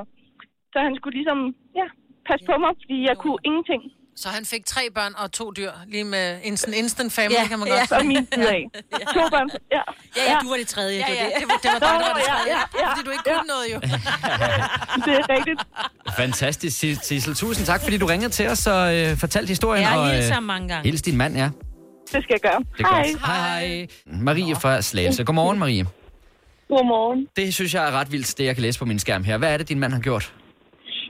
[0.71, 1.39] så han skulle ligesom
[1.79, 1.87] ja,
[2.27, 3.81] passe på mig, fordi jeg kunne ingenting.
[4.17, 7.47] Så han fik tre børn og to dyr, lige med en sådan instant family, Ja,
[7.47, 7.73] kan man ja.
[7.77, 8.63] godt Så min side af.
[9.13, 9.81] To børn, ja.
[10.17, 10.97] Ja, ja, du var det tredje.
[11.07, 11.33] Ja, ja, det.
[11.39, 12.57] det var, det var dig, der var det Nå, ja, tredje.
[12.57, 12.91] ja, ja.
[12.91, 13.79] Fordi du ikke kunne noget, jo.
[15.05, 15.61] Det er rigtigt.
[16.17, 17.35] Fantastisk, Sis- Sissel.
[17.35, 19.83] Tusind tak, fordi du ringede til os og øh, fortalte historien.
[19.83, 20.83] Jeg og, øh, hilst ham mange gange.
[20.89, 21.49] Hils din mand, ja.
[22.13, 22.59] Det skal jeg gøre.
[22.77, 23.11] Det Hej.
[23.11, 23.25] godt.
[23.25, 23.87] Hej.
[24.05, 25.23] Marie fra Slagelse.
[25.23, 25.85] Godmorgen, Marie.
[26.69, 27.27] Godmorgen.
[27.35, 29.37] Det synes jeg er ret vildt, det jeg kan læse på min skærm her.
[29.37, 30.33] Hvad er det, din mand har gjort?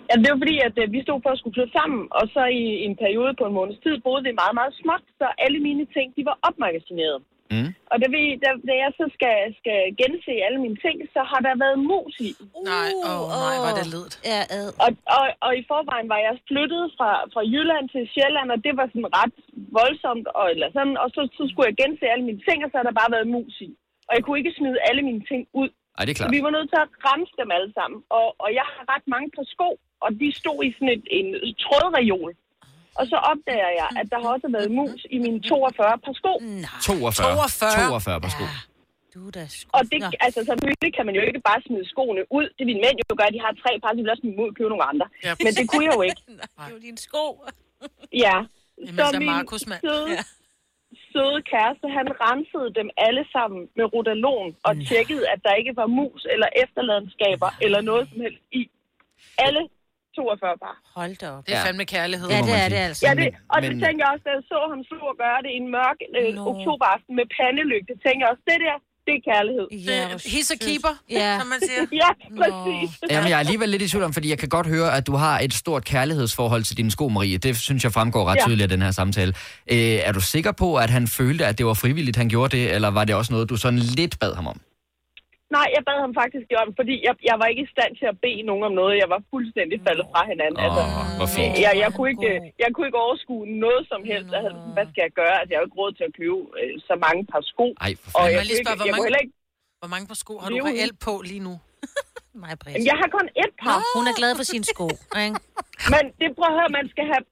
[0.09, 2.41] Ja, det var fordi, at øh, vi stod for at skulle flytte sammen, og så
[2.61, 5.85] i en periode på en måneds tid boede vi meget, meget småt, så alle mine
[5.95, 7.19] ting, de var opmagasineret.
[7.53, 7.69] Mm.
[7.91, 11.41] Og da, vi, da, da jeg så skal, skal gense alle mine ting, så har
[11.47, 12.31] der været mus i.
[12.71, 14.13] Nej, åh oh, nej, hvor er det ledt.
[14.31, 14.67] Ja, ad.
[14.83, 18.73] Og, og, og i forvejen var jeg flyttet fra, fra Jylland til Sjælland, og det
[18.79, 19.37] var sådan ret
[19.77, 20.27] voldsomt.
[20.39, 22.85] Og, eller sådan, og så, så skulle jeg gense alle mine ting, og så har
[22.87, 23.69] der bare været mus i.
[24.07, 25.69] Og jeg kunne ikke smide alle mine ting ud.
[25.97, 26.31] Ej, det er Så klart.
[26.35, 27.99] vi var nødt til at rense dem alle sammen.
[28.19, 29.69] Og, og jeg har ret mange par sko,
[30.05, 31.27] og de stod i sådan et, en
[31.63, 32.31] trådreol.
[32.99, 36.33] Og så opdager jeg, at der har også været mus i mine 42 par sko.
[36.81, 37.35] 42.
[37.35, 37.71] 42.
[37.87, 38.45] 42 på sko.
[39.13, 39.69] Du er da sgu...
[39.77, 40.09] Og det, Nå.
[40.25, 42.45] altså, selvfølgelig kan man jo ikke bare smide skoene ud.
[42.57, 43.31] Det vil mænd jo gøre.
[43.35, 45.05] De har tre par, så de vil også smide ud og købe nogle andre.
[45.27, 45.31] Ja.
[45.45, 46.21] Men det kunne jeg jo ikke.
[46.29, 47.23] Nej, det er jo dine sko.
[48.25, 48.35] Ja.
[48.85, 49.81] Jamen, Så så min Markus, mand.
[49.85, 50.07] søde,
[51.13, 55.87] søde kæreste, han rensede dem alle sammen med rodalon og tjekkede, at der ikke var
[55.99, 58.61] mus eller efterladenskaber eller noget som helst i.
[59.45, 59.61] Alle
[60.15, 60.75] 42 par.
[60.99, 61.43] Hold da op.
[61.47, 61.65] Det er Ja.
[61.67, 62.27] fandme kærlighed.
[62.35, 63.01] Ja, det er det altså.
[63.07, 65.39] Ja, det, og det men- tænker jeg også, da jeg så ham stå og gøre
[65.45, 66.41] det i en mørk øh, Nå.
[66.51, 68.75] oktoberaften med pandelygte, tænker jeg også, det der,
[69.07, 69.67] det er kærlighed.
[69.71, 70.59] Ja, he's a sødt.
[70.59, 71.37] keeper, Ja.
[71.39, 71.85] som man siger.
[71.91, 72.09] Ja,
[72.41, 72.97] præcis.
[73.11, 75.15] Jamen, jeg er alligevel lidt i tvivl om, fordi jeg kan godt høre, at du
[75.15, 77.37] har et stort kærlighedsforhold til dine sko, Marie.
[77.37, 78.43] Det synes jeg fremgår ret Ja.
[78.45, 79.33] tydeligt af den her samtale.
[79.71, 82.73] Øh, er du sikker på, at han følte, at det var frivilligt, han gjorde det,
[82.75, 84.61] eller var det også noget, du sådan lidt bad ham om?
[85.55, 88.17] Nej, jeg bad ham faktisk om, fordi jeg, jeg var ikke i stand til at
[88.25, 88.93] bede nogen om noget.
[89.03, 90.59] Jeg var fuldstændig faldet fra hinanden.
[90.61, 90.83] Åh, altså,
[91.19, 91.53] hvor fint.
[91.65, 92.31] jeg, jeg, kunne ikke,
[92.63, 94.29] jeg kunne ikke overskue noget som helst.
[94.35, 95.35] Jeg havde, sådan, hvad skal jeg gøre?
[95.39, 97.67] Altså, jeg har jo ikke råd til at købe øh, så mange par sko.
[97.85, 98.31] Ej, for Og fanden.
[98.33, 99.35] jeg, Må jeg lige kunne spørge, ikke, hvor jeg kunne mange- heller ikke...
[99.81, 101.53] Hvor mange par sko har du reelt på lige nu?
[102.43, 102.77] Mig, Britt.
[102.89, 103.77] Jeg har kun ét par.
[103.97, 104.87] Hun er glad for sine sko,
[105.25, 105.35] ikke?
[105.93, 107.23] Men det prøv at høre, man skal have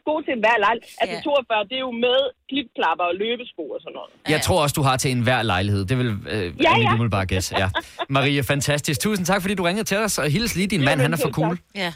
[0.00, 0.78] sko til hver lejl.
[1.00, 1.22] Altså Ja.
[1.22, 2.18] 42, det er jo med
[2.50, 4.10] klipklapper og løbesko og sådan noget.
[4.34, 5.82] Jeg tror også, du har til enhver lejlighed.
[5.90, 6.82] Det vil øh, ja, Ja, ja.
[6.82, 6.92] ja.
[6.94, 7.50] umiddelbart gætte.
[7.62, 7.68] Ja.
[8.16, 9.00] Marie, fantastisk.
[9.00, 11.00] Tusind tak, fordi du ringede til os, og hils lige din mand.
[11.00, 11.56] Han er for cool.
[11.56, 11.64] tak.
[11.84, 11.90] Ja.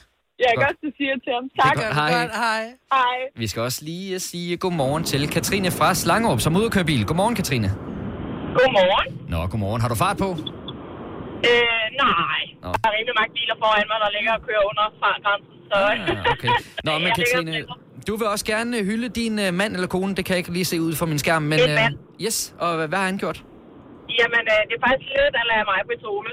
[0.45, 0.77] Jeg kan Godt.
[0.85, 1.45] også sige til ham.
[1.63, 1.75] Tak.
[1.75, 1.95] godt.
[1.95, 2.11] Hej.
[2.21, 2.63] Godt, hej.
[2.93, 3.17] Hej.
[3.37, 6.73] Vi skal også lige øh, sige godmorgen til Katrine fra Slangerup, som er ude at
[6.73, 7.07] køre bil.
[7.07, 7.69] Godmorgen, Katrine.
[8.59, 9.29] Godmorgen.
[9.29, 9.81] Nå, godmorgen.
[9.81, 10.37] Har du fart på?
[11.51, 12.41] Øh, nej.
[12.65, 12.69] Nå.
[12.83, 15.55] Der er rimelig mange biler foran mig, der ligger og kører under fartgrænsen.
[15.71, 15.79] Så...
[15.93, 16.51] Ah, okay.
[16.87, 17.53] Nå, men Katrine,
[18.09, 20.11] du vil også gerne øh, hylde din øh, mand eller kone.
[20.17, 21.59] Det kan jeg ikke lige se ud fra min skærm, men...
[21.67, 21.95] En mand.
[22.27, 23.39] yes, og hvad, har han gjort?
[24.19, 26.33] Jamen, øh, det er faktisk lidt, der lader mig på tone.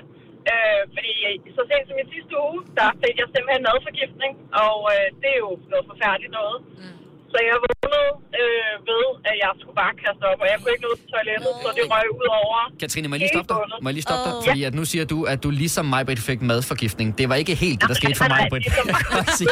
[0.51, 4.33] Øh, fordi øh, så sent som i sidste uge, der fik jeg simpelthen madforgiftning,
[4.65, 6.57] og øh, det er jo noget forfærdeligt noget.
[6.81, 6.94] Mm.
[7.35, 8.07] Så jeg vågnede
[8.41, 11.51] øh, ved, at jeg skulle bare kaste op, og jeg kunne ikke nå til toilettet,
[11.63, 12.57] så det røg ud over.
[12.81, 13.57] Katrine, må jeg lige stoppe dig?
[13.83, 14.33] Må jeg lige stoppe dig?
[14.37, 14.43] Åh.
[14.47, 17.07] Fordi at nu siger du, at du ligesom mig, Britt, fik madforgiftning.
[17.19, 18.65] Det var ikke helt det, der skete for mig, Britt.
[18.65, 19.45] det er så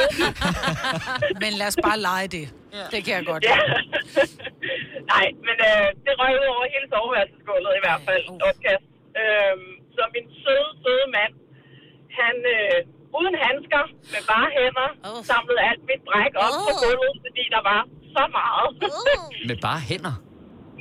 [1.44, 2.46] Men lad os bare lege det.
[2.94, 3.44] Det kan jeg godt.
[3.50, 3.58] Ja.
[5.14, 8.24] Nej, men øh, det røg ud over hele soveværelsesgulvet i hvert fald.
[8.50, 8.86] Opkast.
[9.22, 11.34] Øhm, så min søde, søde mand,
[12.20, 12.78] han øh,
[13.20, 15.20] uden handsker, med bare hænder, Åh.
[15.32, 16.82] samlede alt mit bræk op på Åh.
[16.84, 17.82] gulvet, fordi der var
[18.16, 18.70] så meget.
[19.50, 20.16] Med bare hænder.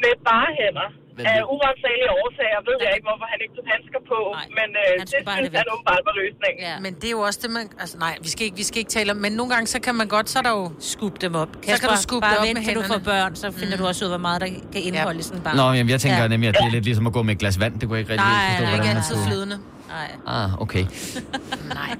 [0.05, 0.88] med bare hænder.
[1.31, 4.68] Af det- urensagelige årsager ved jeg ikke, hvorfor han ikke tog handsker på, Nej, men
[4.79, 6.59] han det skulle bare synes han åbenbart var løsningen.
[6.68, 6.75] ja.
[6.85, 7.64] Men det er jo også det, man...
[7.83, 9.18] Altså, nej, vi skal ikke, vi skal ikke tale om...
[9.25, 10.64] Men nogle gange, så kan man godt, så er der jo...
[10.92, 11.51] Skub dem op.
[11.66, 13.23] kan du skubbe bare det op vent, med til du får hænderne.
[13.29, 15.57] børn, så finder du også ud, hvor meget der kan indeholde i sådan en barn.
[15.61, 16.23] Nå, jamen, jeg tænker Ja.
[16.23, 16.33] ja.
[16.35, 17.73] nemlig, at det er lidt ligesom at gå med et glas vand.
[17.79, 19.14] Det kunne jeg ikke rigtig Nej, helt forstå, nej, Det er hvordan ikke man altid
[19.16, 19.29] skulle...
[19.31, 19.57] flydende.
[19.96, 20.11] Nej.
[20.37, 20.85] Ah, okay.
[21.78, 21.92] Nej.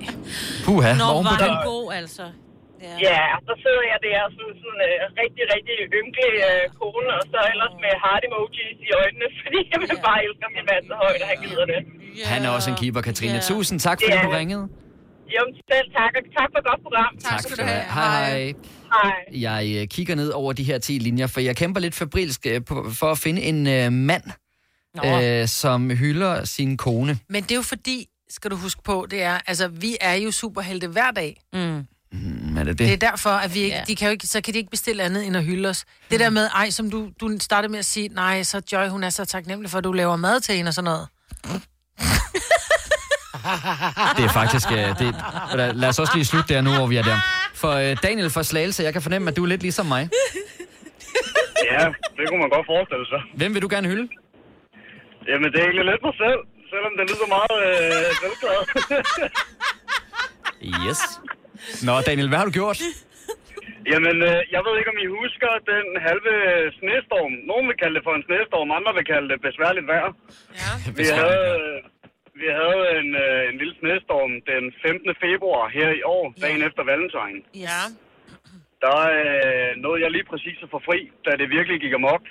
[0.67, 1.55] Puha, Nå, på var den.
[1.73, 2.25] god, altså.
[2.87, 2.95] Ja.
[3.09, 7.39] Ja, så sidder jeg der som sådan øh, rigtig, rigtig ynkelig øh, kone, og så
[7.53, 9.97] ellers med heart emojis i øjnene, fordi jeg ja.
[10.09, 11.81] bare elsker min mand så højt, og han gider det.
[12.33, 13.39] Han er også en keeper, Katrine.
[13.41, 13.49] Ja.
[13.53, 14.27] Tusind tak, fordi Ja.
[14.27, 14.65] du ringede.
[15.37, 17.13] Jo, selv tak, og tak for et godt program.
[17.29, 17.85] Tak skal du have.
[17.99, 18.53] Hej, hej.
[18.95, 19.15] Hej.
[19.47, 22.75] Jeg øh, kigger ned over de her 10 linjer, for jeg kæmper lidt febrilsk på,
[23.01, 24.23] for at finde en øh, mand,
[25.05, 27.19] øh, som hylder sin kone.
[27.29, 30.31] Men det er jo fordi, skal du huske på, det er, altså, vi er jo
[30.31, 31.41] superhelte hver dag.
[31.53, 31.87] Mm.
[32.13, 33.01] Mm, er det Det er det?
[33.01, 33.85] derfor, at vi ikke, Ja.
[33.87, 35.85] de kan jo ikke, så kan de ikke bestille andet end at hylde os.
[36.11, 39.05] Det der med, ej, som du, du startede med at sige, nej, så Joy, hun
[39.05, 41.09] er så taknemmelig for, at du laver mad til hende og sådan noget.
[44.17, 44.73] Det er faktisk...
[44.73, 45.15] Øh, det,
[45.77, 47.17] lad os også lige slutte der nu, hvor vi er der.
[47.55, 50.09] For øh, Daniel fra Slagelse, jeg kan fornemme, at du er lidt ligesom mig.
[51.73, 53.21] Ja, det kunne man godt forestille sig.
[53.37, 54.09] Hvem vil du gerne hylde?
[55.31, 56.41] Jamen, det er egentlig lidt mig selv,
[56.73, 58.67] selvom det lyder meget øh, selvklart.
[60.87, 61.01] Yes.
[61.87, 62.79] Nå, Daniel, hvad har du gjort?
[63.93, 66.35] Jamen, øh, jeg ved ikke, om I husker den halve
[66.79, 67.33] snestorm.
[67.51, 70.09] Nogen vil kalde det for en snestorm, andre vil kalde det besværligt vejr.
[70.61, 70.73] Ja.
[71.01, 71.51] Vi havde,
[72.43, 75.15] vi havde en, øh, en lille snestorm den 15.
[75.25, 77.39] februar her i år, dagen efter valentine.
[77.67, 77.81] Ja.
[78.85, 82.25] Der øh, nåede jeg lige præcis at få fri, da det virkelig gik amok.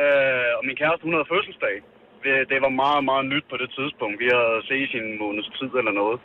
[0.00, 1.76] Øh, og min kæreste, hun havde fødselsdag.
[2.26, 4.16] Det- Det var meget, meget nyt på det tidspunkt.
[4.24, 6.18] Vi havde set i en måneds tid eller noget.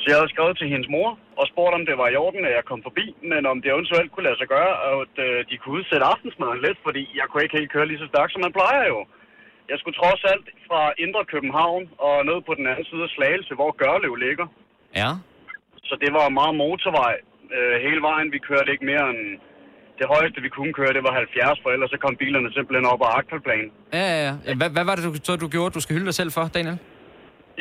[0.00, 2.54] Så jeg havde skrevet til hendes mor og spurgt, om det var i orden, at
[2.58, 5.76] jeg kom forbi, men om det eventuelt kunne lade sig gøre, at øh, de kunne
[5.78, 8.84] udsætte aftensmaden lidt, fordi jeg kunne ikke helt køre lige så stærkt, som man plejer
[8.92, 8.98] jo.
[9.70, 13.54] Jeg skulle trods alt fra Indre København og ned på den anden side af Slagelse,
[13.54, 14.46] hvor Gørlev ligger.
[15.00, 15.10] Ja.
[15.88, 17.14] Så det var meget motorvej
[17.56, 18.32] øh, hele vejen.
[18.32, 19.22] Vi kørte ikke mere end...
[19.98, 23.00] Det højeste, vi kunne køre, det var 70, for ellers så kom bilerne simpelthen op
[23.06, 23.66] ad Agterplan.
[23.98, 24.54] Ja, ja, ja.
[24.60, 26.78] Hvad, hvad var det, du, så du gjorde, du skal hylde dig selv for, Daniel?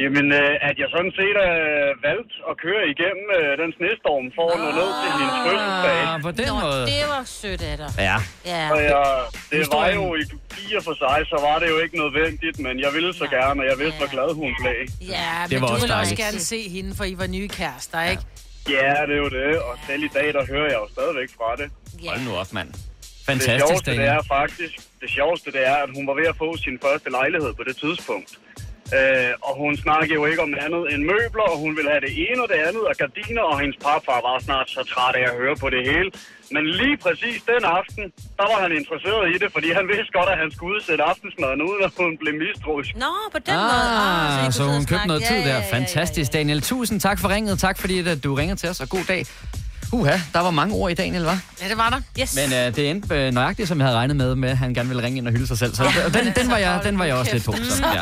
[0.04, 4.48] Jamen, øh, at jeg sådan set øh, valgte at køre igennem øh, den snestorm for
[4.54, 5.98] at nå ned til hendes fødselsdag.
[6.12, 6.84] Ah, på den Nå, måde.
[6.94, 7.90] det var sødt af dig.
[8.10, 8.18] Ja.
[8.54, 8.64] Ja.
[8.74, 9.04] Og jeg,
[9.52, 10.24] det var jo i
[10.58, 13.66] fire for sig, så var det jo ikke nødvendigt, men jeg ville så gerne, og
[13.72, 14.78] jeg vidste, hvor glad hun blev.
[15.16, 16.24] Ja, Det men var du også vil også dejligt.
[16.26, 18.24] gerne se hende, for I var nye kærester, ikke?
[18.70, 21.56] Ja, det er jo det, og selv i dag, der hører jeg jo stadigvæk fra
[21.56, 21.72] det.
[22.08, 22.70] Hold nu op, mand.
[22.74, 22.80] det
[23.26, 24.18] Fantastisk, sjoveste, det Daniel.
[24.18, 27.54] er faktisk, det sjoveste, det er, at hun var ved at få sin første lejlighed
[27.54, 28.40] på det tidspunkt.
[28.98, 32.14] Øh, og hun snakkede jo ikke om andet end møbler, og hun ville have det
[32.26, 35.36] ene og det andet, og gardiner, og hendes papfar var snart så træt af at
[35.42, 36.10] høre på det hele.
[36.56, 38.04] Men lige præcis den aften,
[38.40, 41.60] der var han interesseret i det, fordi han vidste godt, at han skulle udsætte aftensmaden,
[41.70, 42.90] uden at hun blev mistroisk.
[43.06, 43.88] Nå, på den måde.
[44.00, 45.56] Ah, I Ah, så sidde og hun købte noget Ja, tid ja, der.
[45.58, 46.60] ja, ja, Fantastisk, Daniel.
[46.72, 47.54] Tusind tak for ringet.
[47.68, 49.22] Tak fordi at du ringer til os, og god dag.
[49.98, 51.38] Uha, der var mange ord i Daniel, var?
[51.62, 52.22] Ja, det var der.
[52.22, 52.36] Yes.
[52.36, 54.90] Men uh, det endte uh, nøjagtigt, som jeg havde regnet med, med at han gerne
[54.90, 55.74] ville ringe ind og hylde sig selv.
[55.76, 57.52] Så ja, den, den, var jeg, den var jeg også lidt på.
[57.52, 58.02] Så, ja.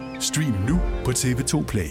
[0.21, 1.89] Stream nu på TV2 Play.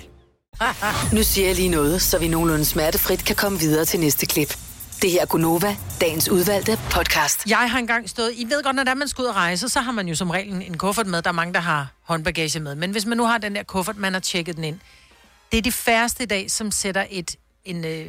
[1.13, 4.59] Nu siger jeg lige noget, så vi nogenlunde smertefrit kan komme videre til næste klip.
[5.03, 7.47] Det her er Gunova, dagens udvalgte podcast.
[7.47, 8.33] Jeg har engang stået...
[8.37, 10.31] I ved godt, når der man skal ud og rejse, så har man jo som
[10.31, 11.23] regel en kuffert med.
[11.23, 12.75] Der er mange, der har håndbagage med.
[12.75, 14.79] Men hvis man nu har den der kuffert, man har tjekket den ind.
[15.53, 18.07] Det er de færreste i dag, som sætter et, en, øh,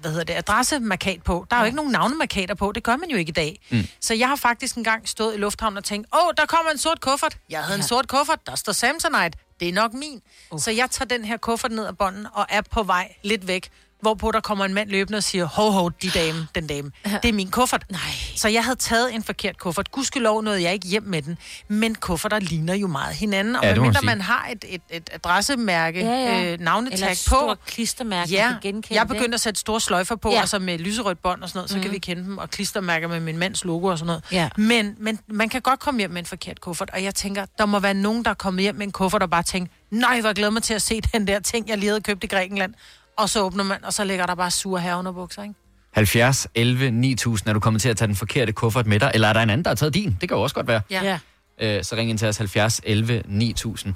[0.00, 1.46] hvad hedder det, adressemarkat på.
[1.50, 2.72] Der er jo ikke nogen navnemarkater på.
[2.72, 3.60] Det gør man jo ikke i dag.
[3.70, 3.86] Mm.
[4.00, 7.00] Så jeg har faktisk engang stået i lufthavnen og tænkt, åh, der kommer en sort
[7.00, 7.36] kuffert.
[7.50, 9.38] Jeg havde en sort kuffert, der står Samsonite.
[9.64, 10.22] Det er nok min.
[10.50, 10.60] Uh.
[10.60, 13.70] Så jeg tager den her kuffert ned ad bånden og er på vej lidt væk.
[14.04, 16.90] Hvorpå der kommer en mand løbende og siger, hov, hov, de dame, den dame.
[17.04, 17.84] Det er min kuffert.
[17.90, 18.00] Nej.
[18.36, 19.90] Så jeg havde taget en forkert kuffert.
[19.92, 21.38] Gudskelov nåede jeg ikke hjem med den.
[21.68, 23.56] Men kufferter ligner jo meget hinanden.
[23.56, 26.52] Og Ja, medmindre man har et, et, et adressemærke, Ja, ja.
[26.52, 27.12] øh, navnetag Eller på.
[27.12, 29.16] et stort klistermærke, man ja, kan genkende jeg er det.
[29.16, 30.40] begyndt at sætte store sløjfer på, Ja.
[30.40, 31.82] altså med lyserødt bånd og sådan noget, så mm.
[31.82, 31.94] kan Mhm.
[31.94, 34.24] vi kende dem, og klistermærker med min mands logo og sådan noget.
[34.32, 34.48] Ja.
[34.56, 37.66] Men, men man kan godt komme hjem med en forkert kuffert, og jeg tænker, der
[37.66, 40.28] må være nogen, der er kommet hjem med en kuffert og bare tænkt, nej, hvor
[40.28, 42.74] jeg glæder mig til at se den der ting, jeg lige havde købt i Grækenland.
[43.16, 45.54] Og så åbner man, og så ligger der bare sure herunderbukser, ikke?
[45.92, 47.48] 70, 11, 9000.
[47.48, 49.10] Er du kommet til at tage den forkerte kuffert med dig?
[49.14, 50.16] Eller er der en anden, der har taget din?
[50.20, 50.80] Det kan jo også godt være.
[50.90, 51.18] Ja.
[51.60, 53.94] Øh, så ring ind til os 70, 11, 9000.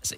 [0.00, 0.14] Altså,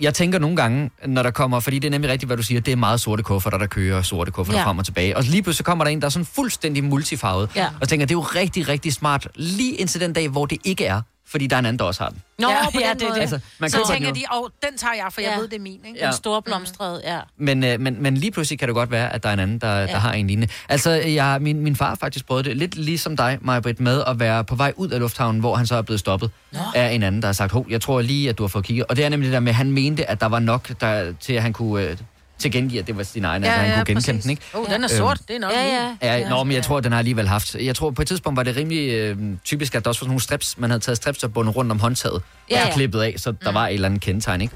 [0.00, 2.60] jeg tænker nogle gange, når der kommer, fordi det er nemlig rigtigt, hvad du siger,
[2.60, 4.66] det er meget sorte kufferter, der kører sorte kufferter Ja.
[4.66, 5.16] frem og tilbage.
[5.16, 7.50] Og lige pludselig kommer der en, der er sådan fuldstændig multifarvet.
[7.56, 7.68] Ja.
[7.80, 10.84] Og tænker, det er jo rigtig, rigtig smart, lige indtil den dag, hvor det ikke
[10.84, 12.22] er, fordi der er en anden, der også har den.
[12.38, 13.14] Nå, ja, på ja, den det er måde.
[13.14, 13.20] det.
[13.20, 15.38] Altså, man så tænker de, åh, den tager jeg, for jeg Ja.
[15.40, 15.98] ved, det er min, ikke?
[16.00, 16.04] Ja.
[16.06, 17.18] Den store blomstrede, ja.
[17.38, 19.58] Men, øh, men, men lige pludselig kan det godt være, at der er en anden,
[19.58, 19.86] der, ja.
[19.86, 20.52] der har en lignende.
[20.68, 24.44] Altså, jeg, min, min far faktisk prøvet det lidt ligesom dig, Majbrit, med at være
[24.44, 26.58] på vej ud af lufthavnen, hvor han så er blevet stoppet Nå.
[26.74, 28.86] af en anden, der har sagt, hov, jeg tror lige, at du har fået kigget.
[28.88, 31.12] Og det er nemlig det der med, at han mente, at der var nok der,
[31.20, 31.96] til, at han kunne øh,
[32.38, 34.42] tilkendegive, at det var sin egen, ja, at han kunne genkende den, ikke?
[34.54, 36.18] Oh, den er Øhm, sort, det er nok Ja, ja.
[36.18, 37.54] Ja, nå, men jeg tror, at den har alligevel haft.
[37.54, 40.10] Jeg tror, på et tidspunkt var det rimelig øh, typisk, at der også var sådan
[40.10, 42.22] nogle strips, man havde taget strips og bundet rundt om håndtaget.
[42.50, 42.74] Ja, Ja, ja.
[42.74, 44.54] klippet af, så der var et eller andet kendetegn, ikke?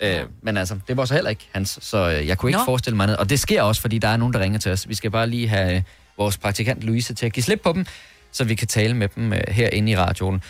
[0.00, 2.64] Øh, men altså, det var så heller ikke hans, så øh, jeg kunne ikke Nå.
[2.64, 3.16] forestille mig andet.
[3.16, 4.88] Og det sker også, fordi der er nogen, der ringer til os.
[4.88, 5.82] Vi skal bare lige have øh,
[6.18, 7.86] vores praktikant Louise til at give slip på dem,
[8.32, 10.42] så vi kan tale med dem øh, herinde i radioen.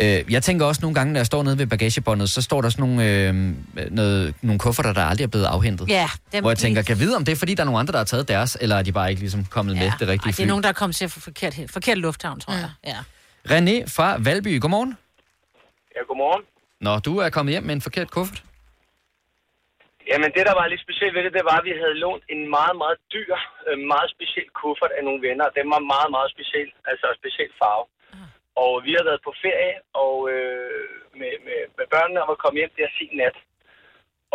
[0.00, 2.68] Øh, jeg tænker også nogle gange, når jeg står nede ved bagagebåndet, så står der
[2.68, 3.34] sådan nogle, øh,
[3.90, 5.88] noget, nogle kufferter, der aldrig er blevet afhentet.
[5.88, 7.80] Ja, dem Hvor jeg tænker, kan jeg vide, om det er, fordi der er nogle
[7.80, 9.80] andre, der har taget deres, eller er de bare ikke ligesom kommet ja.
[9.80, 10.42] med det rigtige Ej, fly?
[10.42, 12.70] det er nogen, der er kommet til for forkert, forkert lufthavn, tror jeg.
[12.92, 12.98] Ja.
[13.52, 14.92] René fra Valby, godmorgen.
[15.96, 16.42] Ja, godmorgen.
[16.86, 18.42] Nå, du er kommet hjem med en forkert kuffert.
[20.10, 22.42] Jamen, det, der var lidt specielt ved det, det var, at vi havde lånt en
[22.56, 23.34] meget, meget dyr,
[23.66, 25.46] øh, meget speciel kuffert af nogle venner.
[25.58, 27.84] Den var meget, meget speciel, altså speciel farve.
[28.64, 30.88] Og vi har været på ferie og øh,
[31.20, 33.36] med, med, med børnene og var kommet hjem der sen nat.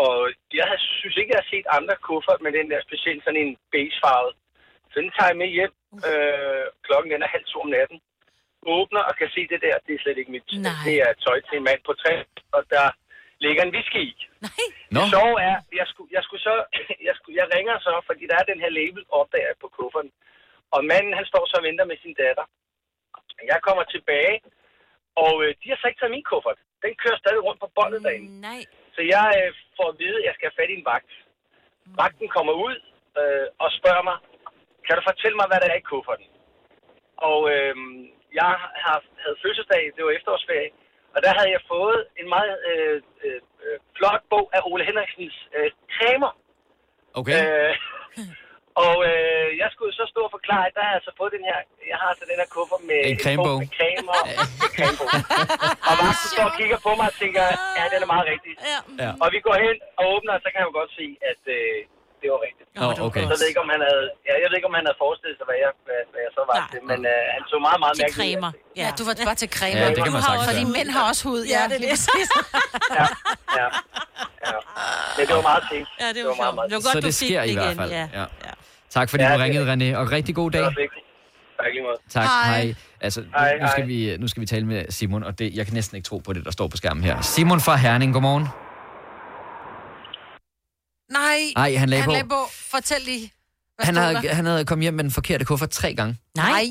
[0.05, 0.17] Og
[0.61, 0.67] jeg
[0.99, 4.33] synes ikke, jeg har set andre kuffert med den der specielt sådan en beigefarvet.
[4.91, 5.73] Så den tager jeg med hjem.
[6.09, 7.99] Øh, klokken den er halv to om natten.
[8.75, 10.47] Åbner og kan se det der, det er slet ikke mit.
[10.67, 10.83] Nej.
[10.87, 12.13] Det er tøj til en mand på træ,
[12.55, 12.85] og der
[13.45, 14.13] ligger en whisky i.
[14.95, 15.01] Nå.
[15.01, 16.55] Det sjove er, jeg skulle, jeg skulle så,
[17.07, 20.11] jeg, skulle, jeg ringer så, fordi der er den her label opdager jeg på kufferten.
[20.75, 22.45] Og manden, han står så og venter med sin datter.
[23.51, 24.35] Jeg kommer tilbage,
[25.25, 26.59] og øh, de har så ikke taget min kuffert.
[26.85, 28.29] Den kører stadig rundt på båndet derinde.
[28.49, 28.61] Nej.
[28.95, 31.11] Så jeg øh, får at vide, at jeg skal have fat i en vagt.
[31.99, 32.75] Vagten kommer ud
[33.21, 34.17] øh, og spørger mig,
[34.85, 36.27] kan du fortælle mig, hvad der er i kufferten?
[37.29, 37.75] Og øh,
[38.39, 38.51] jeg
[38.85, 40.71] har, havde fødselsdag, det var efterårsferie,
[41.15, 45.37] og der havde jeg fået en meget øh, øh, øh, flot bog af Ole Henriksens
[45.57, 46.31] øh, cremer.
[47.19, 47.39] Okay.
[47.43, 47.75] Øh,
[48.85, 51.43] og øh, jeg skulle så stå og forklare, at der har jeg altså fået den
[51.49, 51.57] her,
[51.91, 53.57] jeg har altså den her kuffert med En cremebog.
[53.63, 54.17] med cremer
[54.63, 55.09] og cremebog.
[55.89, 57.43] og vagten står og kigger på mig og tænker,
[57.77, 58.53] ja, den er meget rigtig.
[59.03, 59.09] Ja.
[59.23, 61.77] Og vi går hen og åbner, og så kan jeg jo godt se, at øh,
[62.21, 62.67] det var rigtigt.
[62.79, 63.21] Nå, okay.
[63.21, 65.35] Så jeg ved ikke, om han havde, ja, jeg ved ikke, om han havde forestillet
[65.39, 67.95] sig, hvad jeg, hvad, hvad jeg så var til, men øh, han så meget, meget
[67.97, 68.41] Til mærkeligt ud.
[68.41, 68.51] cremer.
[68.81, 69.81] Ja, du var bare til cremer.
[69.83, 71.41] Ja, det kan Du man har sagtens også- Fordi mænd har også hud.
[71.55, 71.91] Ja, det er det.
[72.99, 73.05] Ja,
[73.59, 73.67] ja.
[75.17, 75.83] Men det var meget ting.
[76.03, 77.55] Ja, det det var var meget, meget Det var godt, så du det sker i
[77.59, 77.91] hvert fald.
[77.99, 78.05] ja.
[78.19, 78.25] Ja.
[78.97, 80.59] Tak fordi Ja, du det ringede, René, og rigtig god dag.
[80.61, 81.05] Det var vigtigt.
[81.57, 81.83] Tak lige
[82.23, 82.61] Hej.
[82.63, 82.75] hej.
[83.01, 83.87] Altså, nu, Hej, nu, skal hej.
[83.87, 86.33] vi, nu skal vi tale med Simon, og det, jeg kan næsten ikke tro på
[86.33, 87.21] det, der står på skærmen her.
[87.21, 88.47] Simon fra Herning, godmorgen.
[91.11, 92.11] Nej, Nej, han lagde han på.
[92.11, 92.41] lagde på.
[92.71, 93.31] Fortæl lige.
[93.75, 94.33] Hvad Han havde, der?
[94.33, 96.17] han havde kommet hjem med den forkerte kuffert tre gange.
[96.37, 96.65] Nej.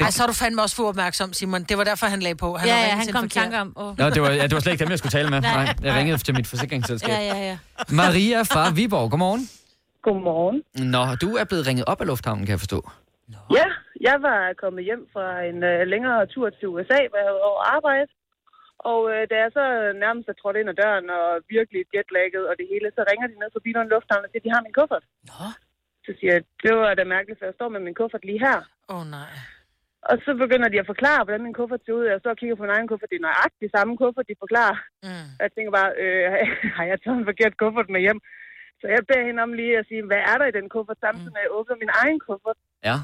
[0.00, 1.62] Ej, så er du fandme også for opmærksom, Simon.
[1.62, 2.56] Det var derfor, han lagde på.
[2.56, 3.42] Han Ja, ja, han kom i forkert.
[3.42, 3.68] tanke om...
[3.76, 3.98] Åh.
[3.98, 5.40] Nå, det var, ja, det var slet ikke dem, jeg skulle tale med.
[5.40, 5.98] Nej, Nej, jeg nej.
[5.98, 7.10] ringede til mit forsikringsselskab.
[7.10, 7.58] Ja, ja, ja.
[8.02, 9.42] Maria fra Viborg, godmorgen.
[10.06, 10.58] Godmorgen.
[10.94, 12.90] Nå, du er blevet ringet op af lufthavnen, kan jeg forstå.
[13.58, 13.66] Ja,
[14.08, 17.60] jeg var kommet hjem fra en uh, længere tur til USA, hvor jeg havde over
[17.76, 18.06] arbejde.
[18.88, 19.64] Og uh, da jeg så
[20.04, 23.40] nærmest er trådt ind ad døren og virkelig jetlagget og det hele, så ringer de
[23.42, 25.04] ned forbi nogle lufthavn og siger, at de har min kuffert.
[25.30, 25.46] Nå.
[26.06, 28.58] Så siger jeg, det var da mærkeligt, for jeg står med min kuffert lige her.
[28.92, 29.32] Åh, oh, nej.
[30.10, 32.04] Og så begynder de at forklare, hvordan min kuffert ser ud.
[32.12, 33.10] Jeg står og kigger på min egen kuffert.
[33.10, 34.78] Det er nøjagtigt samme kuffert, de forklarer.
[35.06, 35.28] Mm.
[35.38, 36.24] Og jeg tænker bare, øh,
[36.76, 38.20] har jeg taget en forkert kuffert med hjem?
[38.80, 41.32] Så jeg beder hende om lige at sige, hvad er der i den kuffert, samtidig
[41.32, 42.58] med at jeg åbner min egen kuffert.
[42.88, 42.96] Ja.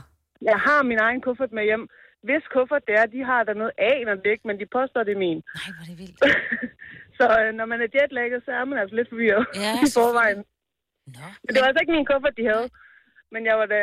[0.50, 1.84] Jeg har min egen kuffert med hjem.
[2.26, 5.02] Hvis kuffert det er, de har der noget af, når det ikke, men de påstår,
[5.08, 5.38] det er min.
[5.58, 6.18] Nej, hvor er det vildt.
[7.18, 10.40] så øh, når man er jetlagget, så er man altså lidt forvirret Ja, i forvejen.
[11.44, 12.66] Men det var altså ikke min kuffert, de havde.
[13.32, 13.80] Men jeg var da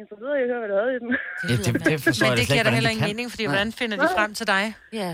[0.00, 1.10] interesseret i at høre, hvad de havde i den.
[1.48, 3.50] Det, det, det forstår Men det giver ikke, da heller ingen mening, fordi Nej.
[3.52, 4.64] hvordan finder de frem til dig?
[5.00, 5.10] Ja.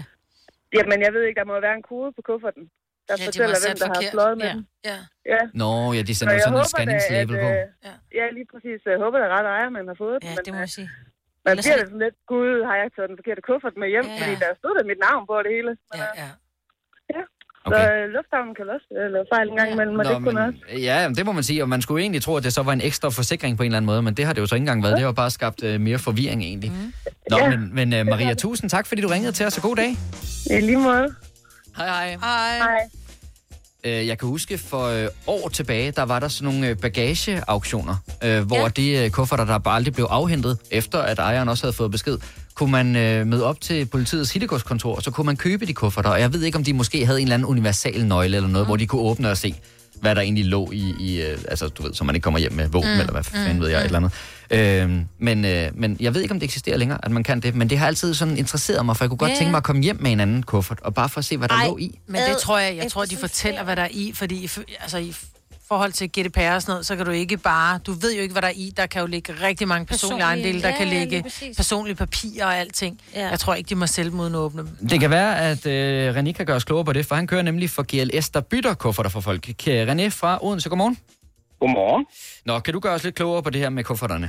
[0.76, 2.64] Jamen, jeg ved ikke, der må være en kode på kufferten,
[3.08, 4.12] der Ja, fortæller, hvem der har forkert.
[4.14, 4.54] slået med Ja.
[4.56, 4.62] den.
[4.90, 4.98] Ja.
[5.34, 5.42] Ja.
[5.62, 7.48] Nå, ja, de Så sender jo jeg sådan da, scanningslabel på.
[7.56, 7.64] øh,
[8.18, 8.76] Ja, lige præcis.
[8.84, 10.28] Så Jeg håber, der er ret ejer, man har fået den.
[10.28, 10.88] Ja, men, det må jeg øh, sige.
[11.48, 13.88] Man Ellers bliver er det sådan lidt, gud, har jeg taget den forkerte kuffert med
[13.94, 14.14] hjem, Ja.
[14.20, 15.70] fordi der stod der mit navn på det hele.
[15.90, 16.28] Men, Ja, øh, ja.
[17.16, 17.22] ja.
[17.70, 18.04] Så Okay.
[18.04, 20.48] øh, lufthavnen kan også øh, lave fejl en gang imellem, og Nå, det kunne men,
[20.48, 20.60] også.
[20.88, 22.84] ja, det må man sige, og man skulle egentlig tro, at det så var en
[22.90, 24.82] ekstra forsikring på en eller anden måde, men det har det jo så ikke engang
[24.84, 24.96] været.
[24.96, 26.70] Det har bare skabt uh, mere forvirring egentlig.
[26.70, 26.92] Mm.
[27.30, 27.48] Nå, Ja.
[27.52, 29.90] men, men uh, Maria, tusind tak, fordi du ringede til os, og god dag.
[30.58, 31.06] I lige måde.
[31.76, 32.08] Hej, hej.
[32.26, 32.58] Hej.
[32.58, 32.80] Hej.
[33.84, 37.96] Øh, Jeg kan huske, for øh, år tilbage, der var der sådan nogle øh, bagageauktioner,
[38.24, 38.68] øh, hvor ja.
[38.68, 42.18] de øh, kufferter, der bare aldrig blev afhentet, efter at ejeren også havde fået besked,
[42.54, 46.10] kunne man øh, møde op til politiets hittegodskontor, og så kunne man købe de kufferter.
[46.10, 48.66] Og jeg ved ikke, om de måske havde en eller anden universal nøgle eller noget,
[48.66, 48.68] mm.
[48.68, 49.54] hvor de kunne åbne og se,
[50.00, 52.52] hvad der egentlig lå i, i øh, altså du ved, så man ikke kommer hjem
[52.52, 54.12] med våben, Mm, eller hvad fanden mm, ved jeg, et eller andet.
[54.50, 57.54] Øh, men, øh, men jeg ved ikke, om det eksisterer længere, at man kan det.
[57.54, 59.36] Men det har altid sådan interesseret mig, for jeg kunne godt Ja.
[59.36, 61.48] tænke mig at komme hjem med en anden kuffert, og bare for at se, hvad
[61.48, 61.98] der lå i.
[62.06, 65.14] Men det tror jeg, jeg tror, de fortæller, hvad der er i, fordi altså, i
[65.68, 68.32] forhold til GDPR og sådan noget, så kan du ikke bare, du ved jo ikke,
[68.32, 68.72] hvad der er i.
[68.76, 71.24] Der kan jo ligge rigtig mange personlige Personlige- ejendele, der ja, kan ligge
[71.56, 73.00] personlige papirer og alting.
[73.14, 73.28] Ja.
[73.28, 73.84] Jeg tror ikke, de må
[74.26, 74.88] at åbne dem.
[74.88, 77.42] Det kan være, at øh, René kan gøre os klogere på det, for han kører
[77.42, 77.82] nemlig for
[78.16, 79.48] GLS, der bytter kufferter for folk.
[79.58, 80.98] Kan René fra Odense, godmorgen.
[81.60, 82.06] Godmorgen.
[82.48, 84.28] Nå, kan du gøre os lidt klogere på det her med kufferterne?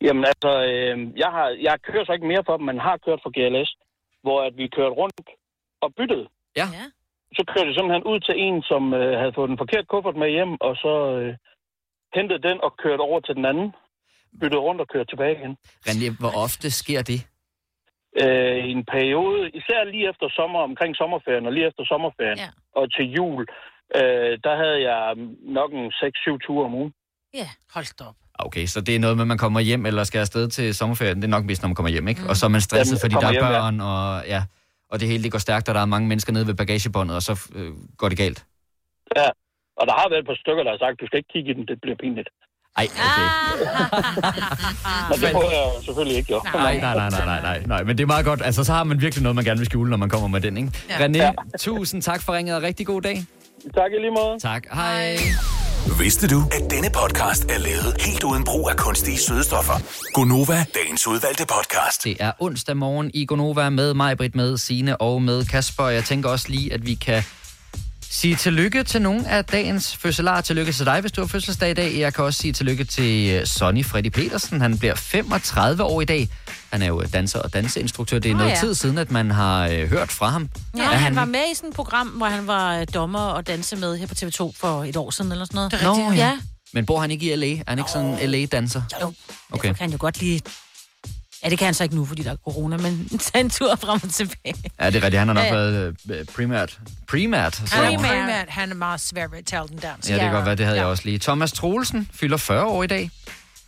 [0.00, 3.20] Jamen altså, øh, jeg, har, jeg kører så ikke mere for dem, men har kørt
[3.22, 3.70] for GLS,
[4.22, 5.20] hvor at vi kørte rundt
[5.84, 6.26] og byttede.
[6.56, 6.66] Ja.
[7.36, 10.30] Så kørte jeg simpelthen ud til en, som øh, havde fået den forkerte kuffert med
[10.36, 11.36] hjem, og så øh,
[12.14, 13.68] hentede den og kørte over til den anden.
[14.40, 15.56] Byttede rundt og kørte tilbage igen.
[15.88, 17.20] René, hvor ofte sker det?
[18.22, 22.50] Øh, I en periode, især lige efter sommer, omkring sommerferien og lige efter sommerferien ja.
[22.80, 23.46] og til jul,
[23.96, 25.14] øh, der havde jeg
[25.58, 26.92] nok en 6-7 ture om ugen.
[27.34, 28.14] Ja, hold da op.
[28.38, 31.16] Okay, så det er noget med, at man kommer hjem eller skal afsted til sommerferien.
[31.16, 32.22] Det er nok mest, når man kommer hjem, ikke?
[32.22, 32.28] Mm.
[32.28, 33.48] Og så er man stresset, Jamen, fordi der er hjem, ja.
[33.60, 34.42] børn, og ja,
[34.90, 37.22] og det hele det går stærkt, og der er mange mennesker nede ved bagagebåndet, og
[37.22, 38.44] så øh, går det galt.
[39.16, 39.28] Ja,
[39.76, 41.54] og der har været et par stykker, der har sagt, du skal ikke kigge i
[41.54, 42.28] den, det bliver pinligt.
[42.76, 43.26] Ej, okay.
[45.10, 46.40] Men det jeg selvfølgelig ikke, jo.
[46.54, 47.82] Nej, nej, nej, nej, nej, nej, nej.
[47.84, 48.42] Men det er meget godt.
[48.44, 50.56] Altså, så har man virkelig noget, man gerne vil skjule, når man kommer med den,
[50.56, 50.70] ikke?
[50.88, 51.06] Ja.
[51.06, 51.32] René, Ja.
[51.58, 53.16] tusind tak for ringet, og rigtig god dag.
[53.74, 54.38] Tak i lige måde.
[54.40, 55.16] Tak, hej.
[56.00, 59.74] Vidste du, at denne podcast er lavet helt uden brug af kunstige sødestoffer?
[60.12, 62.04] Gonova, dagens udvalgte podcast.
[62.04, 65.84] Det er onsdag morgen i Gonova med mig, Britt, med Sine og med Kasper.
[65.88, 67.22] Jeg tænker også lige, at vi kan
[68.10, 70.40] sige tillykke til nogle af dagens fødselarer.
[70.40, 71.98] Tillykke til dig, hvis du har fødselsdag i dag.
[71.98, 74.60] Jeg kan også sige tillykke til øh, Sonny Freddy Petersen.
[74.60, 76.28] Han bliver 35 år i dag.
[76.72, 78.18] Han er jo danser og danseinstruktør.
[78.18, 78.56] Det er Nå noget ja.
[78.60, 80.48] tid siden, at man har øh, hørt fra ham.
[80.76, 83.46] Ja, Er han var med i sådan et program, hvor han var øh, dommer og
[83.46, 85.72] danse med her på TV2 for et år siden eller sådan noget.
[85.72, 86.26] Det er rigtigt, ja.
[86.28, 86.38] ja.
[86.72, 87.46] Men bor han ikke i L.A.?
[87.52, 88.82] Er han ikke sådan en LA-danser?
[89.02, 89.12] Jo,
[89.52, 89.68] Okay.
[89.68, 90.40] kan han jo godt lige...
[91.44, 93.76] Ja, det kan han så ikke nu, fordi der er corona, men tage en tur
[93.76, 94.54] frem og tilbage.
[94.80, 95.18] Ja, det er rigtigt.
[95.18, 96.78] Han har nok Ja, været øh, primært.
[97.08, 97.58] Primært.
[97.58, 100.08] Han siger er primært, han er meget svær ved at tale den dans.
[100.10, 100.82] Ja, det kan godt være, det havde ja.
[100.82, 101.18] jeg også lige.
[101.18, 103.10] Thomas Troelsen fylder 40 år i dag.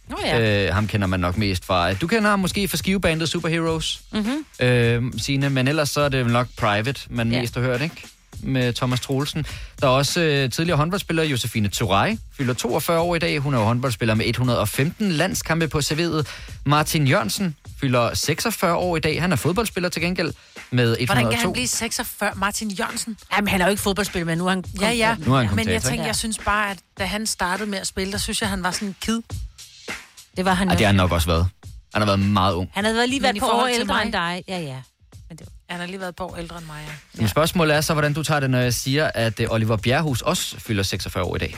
[0.08, 0.66] Nå ja.
[0.66, 1.92] Øh, ham kender man nok mest fra...
[1.94, 4.66] Du kender ham måske fra skivebandet Superheroes, Mm-hmm.
[4.66, 7.40] øh, Signe, men ellers så er det nok Private, man ja.
[7.40, 8.06] mest har hørt, ikke?
[8.42, 9.46] Med Thomas Troelsen.
[9.80, 13.38] Der er også øh, tidligere håndboldspiller Josefine Turay, fylder 42 år i dag.
[13.38, 16.26] Hun er jo håndboldspiller med 115 landskampe på serviet.
[16.66, 19.22] Martin Jørgensen fylder 46 år i dag.
[19.22, 20.32] Han er fodboldspiller til gengæld
[20.70, 21.14] med 102.
[21.14, 22.32] Hvordan kan han blive 46?
[22.36, 23.16] Martin Jørgensen?
[23.36, 24.64] Jamen, han er jo ikke fodboldspiller, men nu er han...
[24.80, 25.16] Ja, ja.
[25.18, 27.86] Nu er han Men jeg tænker, jeg synes bare, at da han startede med at
[27.86, 29.20] spille, der synes jeg, han var sådan en kid.
[30.36, 31.48] Det var han Ej, det har han nok også været.
[31.94, 32.70] Han har været meget ung.
[32.74, 34.44] Han havde været lige Men været i på år ældre end dig.
[34.48, 34.76] Ja, ja.
[35.70, 36.92] Han har lige været et par år ældre end mig, ja.
[37.14, 40.22] Men spørgsmålet er så, hvordan du tager det, når jeg siger, at øh, Oliver Bjerrehus
[40.22, 41.56] også fylder 46 år i dag.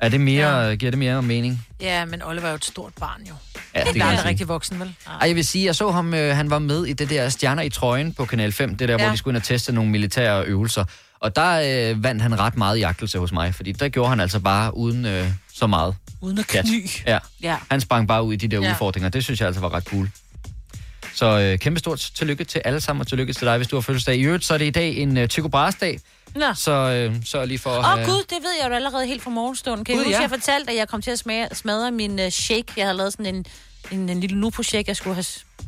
[0.00, 0.74] Er det mere, ja.
[0.74, 1.66] Giver det mere mening?
[1.80, 3.34] Ja, men Oliver er jo et stort barn, jo.
[3.76, 4.94] Ja, det er aldrig rigtig voksen, vel?
[5.20, 7.62] Ej, jeg vil sige, jeg så ham, øh, han var med i det der Stjerner
[7.62, 9.02] i trøjen på Kanal 5, det der, ja.
[9.04, 10.84] hvor de skulle ind og teste nogle militære øvelser.
[11.20, 14.40] Og der øh, vandt han ret meget jagtelse hos mig, fordi der gjorde han altså
[14.40, 15.94] bare uden øh, så meget.
[16.20, 16.88] Uden at kny.
[17.06, 17.18] Ja.
[17.42, 17.56] Ja.
[17.70, 18.70] Han sprang bare ud i de der Ja.
[18.70, 19.08] udfordringer.
[19.08, 20.10] Det synes jeg altså var ret cool.
[21.14, 23.80] Så øh, kæmpe stort tillykke til alle sammen, og tillykke til dig, hvis du har
[23.80, 24.16] fødselsdag.
[24.16, 26.00] I øvrigt, så er det i dag en øh, Tycho Brahes-dag.
[26.34, 26.54] Nå.
[26.54, 28.06] Så, øh, så lige for at Åh have...
[28.06, 29.84] gud, det ved jeg jo allerede helt fra morgenstunden.
[29.84, 30.20] Kan I Gud, huske, ja.
[30.20, 32.64] jeg fortalte, at jeg kom til at smage, smadre min uh, shake.
[32.76, 33.44] Jeg havde lavet sådan en,
[33.90, 35.24] en, en lille nupo-shake, jeg skulle have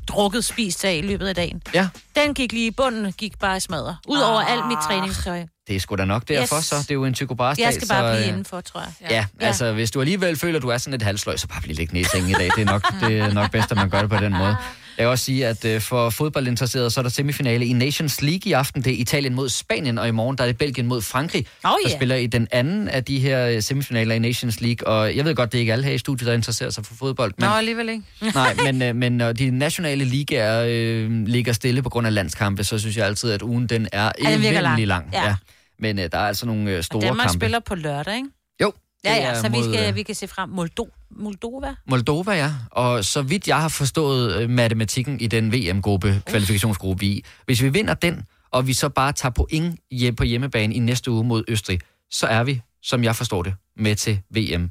[0.08, 1.62] drukket, spist af i løbet af dagen.
[1.74, 1.88] Ja.
[2.16, 3.96] Den gik lige i bunden, gik bare i smadre.
[4.08, 5.42] Udover alt mit træningstøj.
[5.68, 6.64] Det er sgu da nok derfor, Yes.
[6.64, 6.76] så.
[6.76, 7.64] Det er jo en Tycho Brahes-dag.
[7.64, 9.10] Jeg skal bare så, blive øh, indenfor, tror jeg.
[9.10, 11.60] Ja, ja, altså hvis du alligevel føler, at du er sådan lidt halvsløj, så bare
[11.62, 12.50] bliv liggende i sengen i dag.
[12.56, 14.56] Det er nok, det er nok bedst, at man gør det på den måde.
[14.98, 18.40] Jeg kan også sige, at øh, for fodboldinteresserede, så er der semifinale i Nations League
[18.44, 18.82] i aften.
[18.84, 21.70] Det er Italien mod Spanien, og i morgen der er det Belgien mod Frankrig, Oh,
[21.84, 21.96] der ja.
[21.96, 24.86] spiller i den anden af de her øh, semifinaler i Nations League.
[24.88, 26.94] Og jeg ved godt, det er ikke alle her i studiet, der interesserer sig for
[26.94, 27.32] fodbold.
[27.38, 28.02] Nå, alligevel ikke.
[28.34, 32.64] Nej, men, øh, men når de nationale ligaer øh, ligger stille på grund af landskampe,
[32.64, 34.86] så synes jeg altid, at ugen den er Ja, evindelig lang.
[34.86, 35.08] lang.
[35.12, 35.34] Ja.
[35.78, 37.38] Men øh, der er altså nogle øh, store Danmark kampe.
[37.38, 38.28] spiller på lørdag, ikke?
[38.62, 38.72] Jo.
[39.04, 40.48] Ja, det ja, er så vi, skal, øh, vi kan se frem.
[40.50, 41.74] Moldo, Moldova?
[41.86, 42.52] Moldova, ja.
[42.70, 47.62] Og så vidt jeg har forstået øh, matematikken i den VM-gruppe, kvalifikationsgruppe er i, hvis
[47.62, 51.24] vi vinder den, og vi så bare tager point hjem på hjemmebane i næste uge
[51.24, 51.80] mod Østrig,
[52.10, 54.70] så er vi, som jeg forstår det, med til VM.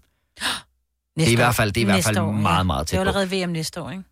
[1.18, 2.98] det er i hvert fald, det er i hvert Næste fald år, meget, meget Det
[2.98, 3.18] er tæt på.
[3.20, 4.04] allerede VM næste år, ikke?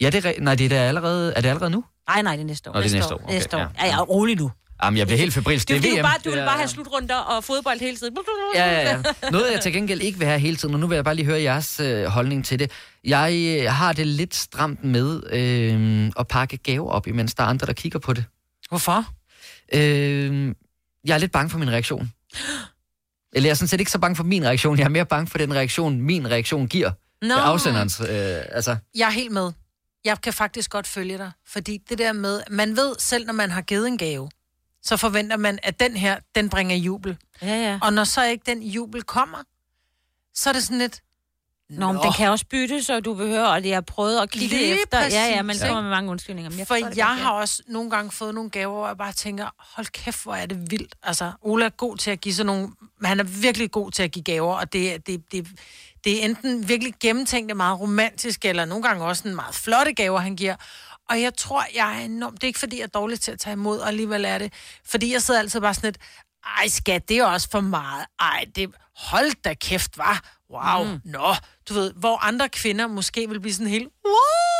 [0.00, 1.84] Ja, det er, nej, det er, allerede, er det allerede nu?
[2.08, 2.74] Nej, nej, det er næste år.
[2.74, 3.20] Nå, det er næste år.
[3.24, 3.60] Okay, næste år.
[3.60, 3.66] ja.
[3.80, 4.50] Ja, ja, rolig nu.
[4.84, 5.68] Jamen, jeg bliver helt febrilsk.
[5.68, 5.96] Det er fordi, VM.
[5.96, 8.16] du, bare, du Det vil er- bare have slutrunder og fodbold hele tiden.
[8.54, 9.30] Ja, ja, ja.
[9.30, 11.26] Noget, jeg til gengæld ikke vil have hele tiden, og nu vil jeg bare lige
[11.26, 12.70] høre jeres øh, holdning til det.
[13.04, 17.46] Jeg øh, har det lidt stramt med øh, at pakke gaver op, imens der er
[17.46, 18.24] andre, der kigger på det.
[18.68, 19.04] Hvorfor?
[19.74, 20.54] Øh,
[21.06, 22.12] jeg er lidt bange for min reaktion.
[23.32, 25.26] Eller jeg er sådan set ikke så bange for min reaktion, jeg er mere bange
[25.30, 26.90] for den reaktion, min reaktion giver.
[27.22, 27.34] Nå.
[27.34, 28.06] Afsenderens, øh,
[28.52, 28.76] altså...
[28.94, 29.52] Jeg er helt med.
[30.04, 31.30] Jeg kan faktisk godt følge dig.
[31.48, 34.30] Fordi det der med, man ved selv, når man har givet en gave,
[34.82, 37.16] så forventer man, at den her, den bringer jubel.
[37.42, 37.78] Ja, ja.
[37.82, 39.38] Og når så ikke den jubel kommer,
[40.34, 41.02] så er det sådan lidt...
[41.70, 44.56] Nå, men den kan også byttes, og du behøver, og jeg har prøvet at kigge
[44.56, 44.98] Lige efter.
[44.98, 45.14] præcis.
[45.14, 46.50] Ja, ja, men så kommer med mange undskyldninger.
[46.50, 47.04] Men jeg For jeg godt, ja.
[47.04, 50.46] har også nogle gange fået nogle gaver, hvor jeg bare tænker, hold kæft, hvor er
[50.46, 50.94] det vildt.
[51.02, 52.68] Altså, Ola er god til at give sådan nogle...
[53.04, 55.48] Han er virkelig god til at give gaver, og det, det, det,
[56.04, 59.92] det er enten virkelig gennemtænkt og meget romantisk, eller nogle gange også en meget flotte
[59.92, 60.56] gaver, han giver.
[61.10, 62.34] Og jeg tror, jeg er enormt...
[62.34, 64.52] Det er ikke, fordi jeg er dårlig til at tage imod, og alligevel er det.
[64.84, 65.98] Fordi jeg sidder altid bare sådan lidt,
[66.58, 68.06] ej skat, det er også for meget.
[68.20, 68.70] Ej, det...
[68.96, 70.36] Hold da kæft, var.
[70.50, 71.00] Wow, mm.
[71.04, 71.34] nå.
[71.68, 73.88] Du ved, hvor andre kvinder måske vil blive sådan helt...
[74.04, 74.51] Wow,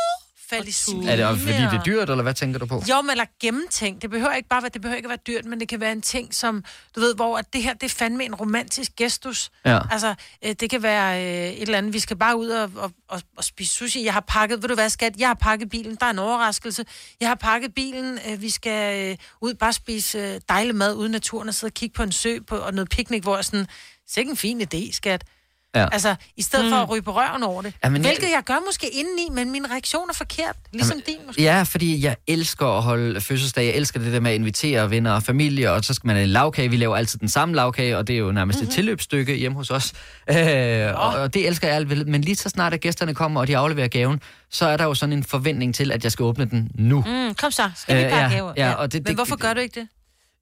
[0.55, 1.11] falde i svime.
[1.11, 2.83] Er det også, fordi det er dyrt, eller hvad tænker du på?
[2.89, 4.01] jo, men eller gennemtænkt.
[4.01, 5.91] Det behøver ikke bare være, det behøver ikke at være dyrt, men det kan være
[5.91, 6.63] en ting, som,
[6.95, 9.51] du ved, hvor at det her, det er fandme en romantisk gestus.
[9.65, 9.79] Ja.
[9.91, 12.91] Altså, øh, det kan være øh, et eller andet, vi skal bare ud og, og,
[13.07, 14.05] og, og spise sushi.
[14.05, 15.17] Jeg har pakket, ved du hvad, skat?
[15.17, 16.85] Jeg har pakket bilen, der er en overraskelse.
[17.19, 21.09] Jeg har pakket bilen, øh, vi skal øh, ud bare spise øh, dejlig mad ude
[21.09, 23.45] i naturen og sidde og kigge på en sø på, og noget piknik, hvor jeg
[23.45, 23.67] sådan,
[24.07, 25.23] sikke en fin idé, skat.
[25.75, 25.87] Ja.
[25.91, 26.71] Altså, i stedet mm.
[26.71, 27.73] for at ryge på røven over det.
[27.83, 30.55] Jamen, jeg- Hvilket jeg gør måske indeni, men min reaktion er forkert.
[30.73, 31.41] Ligesom din måske.
[31.43, 33.65] Ja, fordi jeg elsker at holde fødselsdag.
[33.65, 36.23] Jeg elsker det der med at invitere venner og familie, og så skal man have
[36.23, 36.69] en lavkage.
[36.69, 38.69] Vi laver altid den samme lavkage, og det er jo nærmest mm-hmm.
[38.69, 39.93] et tilløbsstykke hjemme hos os.
[40.29, 40.35] Øh,
[40.95, 42.07] og, og det elsker jeg alt.
[42.07, 44.93] Men lige så snart at gæsterne kommer, og de afleverer gaven, så er der jo
[44.93, 47.03] sådan en forventning til, at jeg skal åbne den nu.
[47.07, 48.53] Mm, kom så, skal vi Øh, bare ja, gaver?
[48.57, 49.87] ja, og det- Men det- hvorfor gør du ikke det?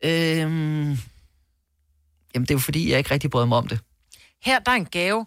[0.03, 0.97] Øhm,
[2.35, 3.79] jamen, det er jo fordi, jeg ikke rigtig bryder mig om det.
[4.43, 5.25] Her, der er en gave.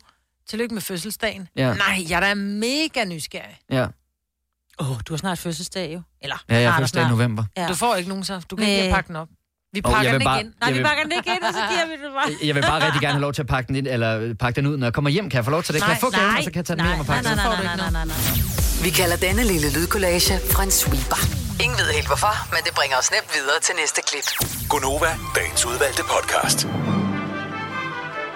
[0.48, 1.48] Tillykke med fødselsdagen.
[1.56, 1.74] Ja.
[1.74, 3.58] Nej, jeg er da mega nysgerrig.
[3.70, 3.86] Ja,
[4.78, 6.02] Åh, oh, du har snart fødselsdag jo.
[6.22, 7.10] Eller, ja jeg har er fødselsdag i snart.
[7.18, 7.44] november.
[7.56, 7.66] Ja.
[7.68, 8.40] Du får ikke nogen så.
[8.50, 8.76] Du kan Næh.
[8.82, 9.28] ikke pakke den op.
[9.72, 10.46] Vi pakker jeg vil den bare- igen.
[10.46, 12.28] Nej, Jeg vi vil- pakker den ikke ind, og så giver vi det bare.
[12.48, 14.66] Jeg vil bare rigtig gerne have lov til at pakke den, ind, eller pakke den
[14.66, 15.30] ud, når jeg kommer hjem.
[15.30, 15.82] Kan jeg få lov til det?
[15.82, 17.34] Kan jeg få gaven, og så kan jeg tage den med hjem og pakke nej,
[17.34, 17.42] den?
[17.44, 18.84] nej, nej, nej, nej, nej, nej.
[18.84, 20.34] Vi kalder denne lille lydkollage
[20.64, 21.20] en sweeper.
[21.64, 24.26] Ingen ved helt hvorfor, men det bringer os nemt videre til næste klip.
[24.68, 26.58] Gonova, dagens udvalgte podcast.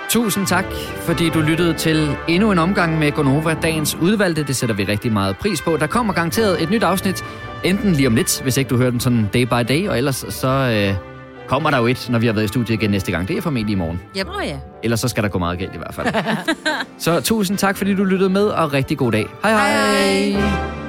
[0.09, 0.65] Tusind tak,
[1.01, 4.45] fordi du lyttede til endnu en omgang med Gonova, dagens udvalgte.
[4.45, 5.77] Det sætter vi rigtig meget pris på.
[5.77, 7.25] Der kommer garanteret et nyt afsnit,
[7.65, 10.25] enten lige om lidt, hvis ikke du hører den sådan day by day, og ellers
[10.29, 10.97] så øh,
[11.49, 13.29] kommer der jo et, når vi har været i studiet igen næste gang.
[13.29, 14.01] Det er formentlig i morgen.
[14.17, 14.59] Ja, oh, ja.
[14.83, 16.15] Ellers så skal der gå meget galt i hvert fald.
[16.99, 19.27] så tusind tak, fordi du lyttede med, og rigtig god dag.
[19.43, 20.31] Hej hej!
[20.31, 20.88] hej.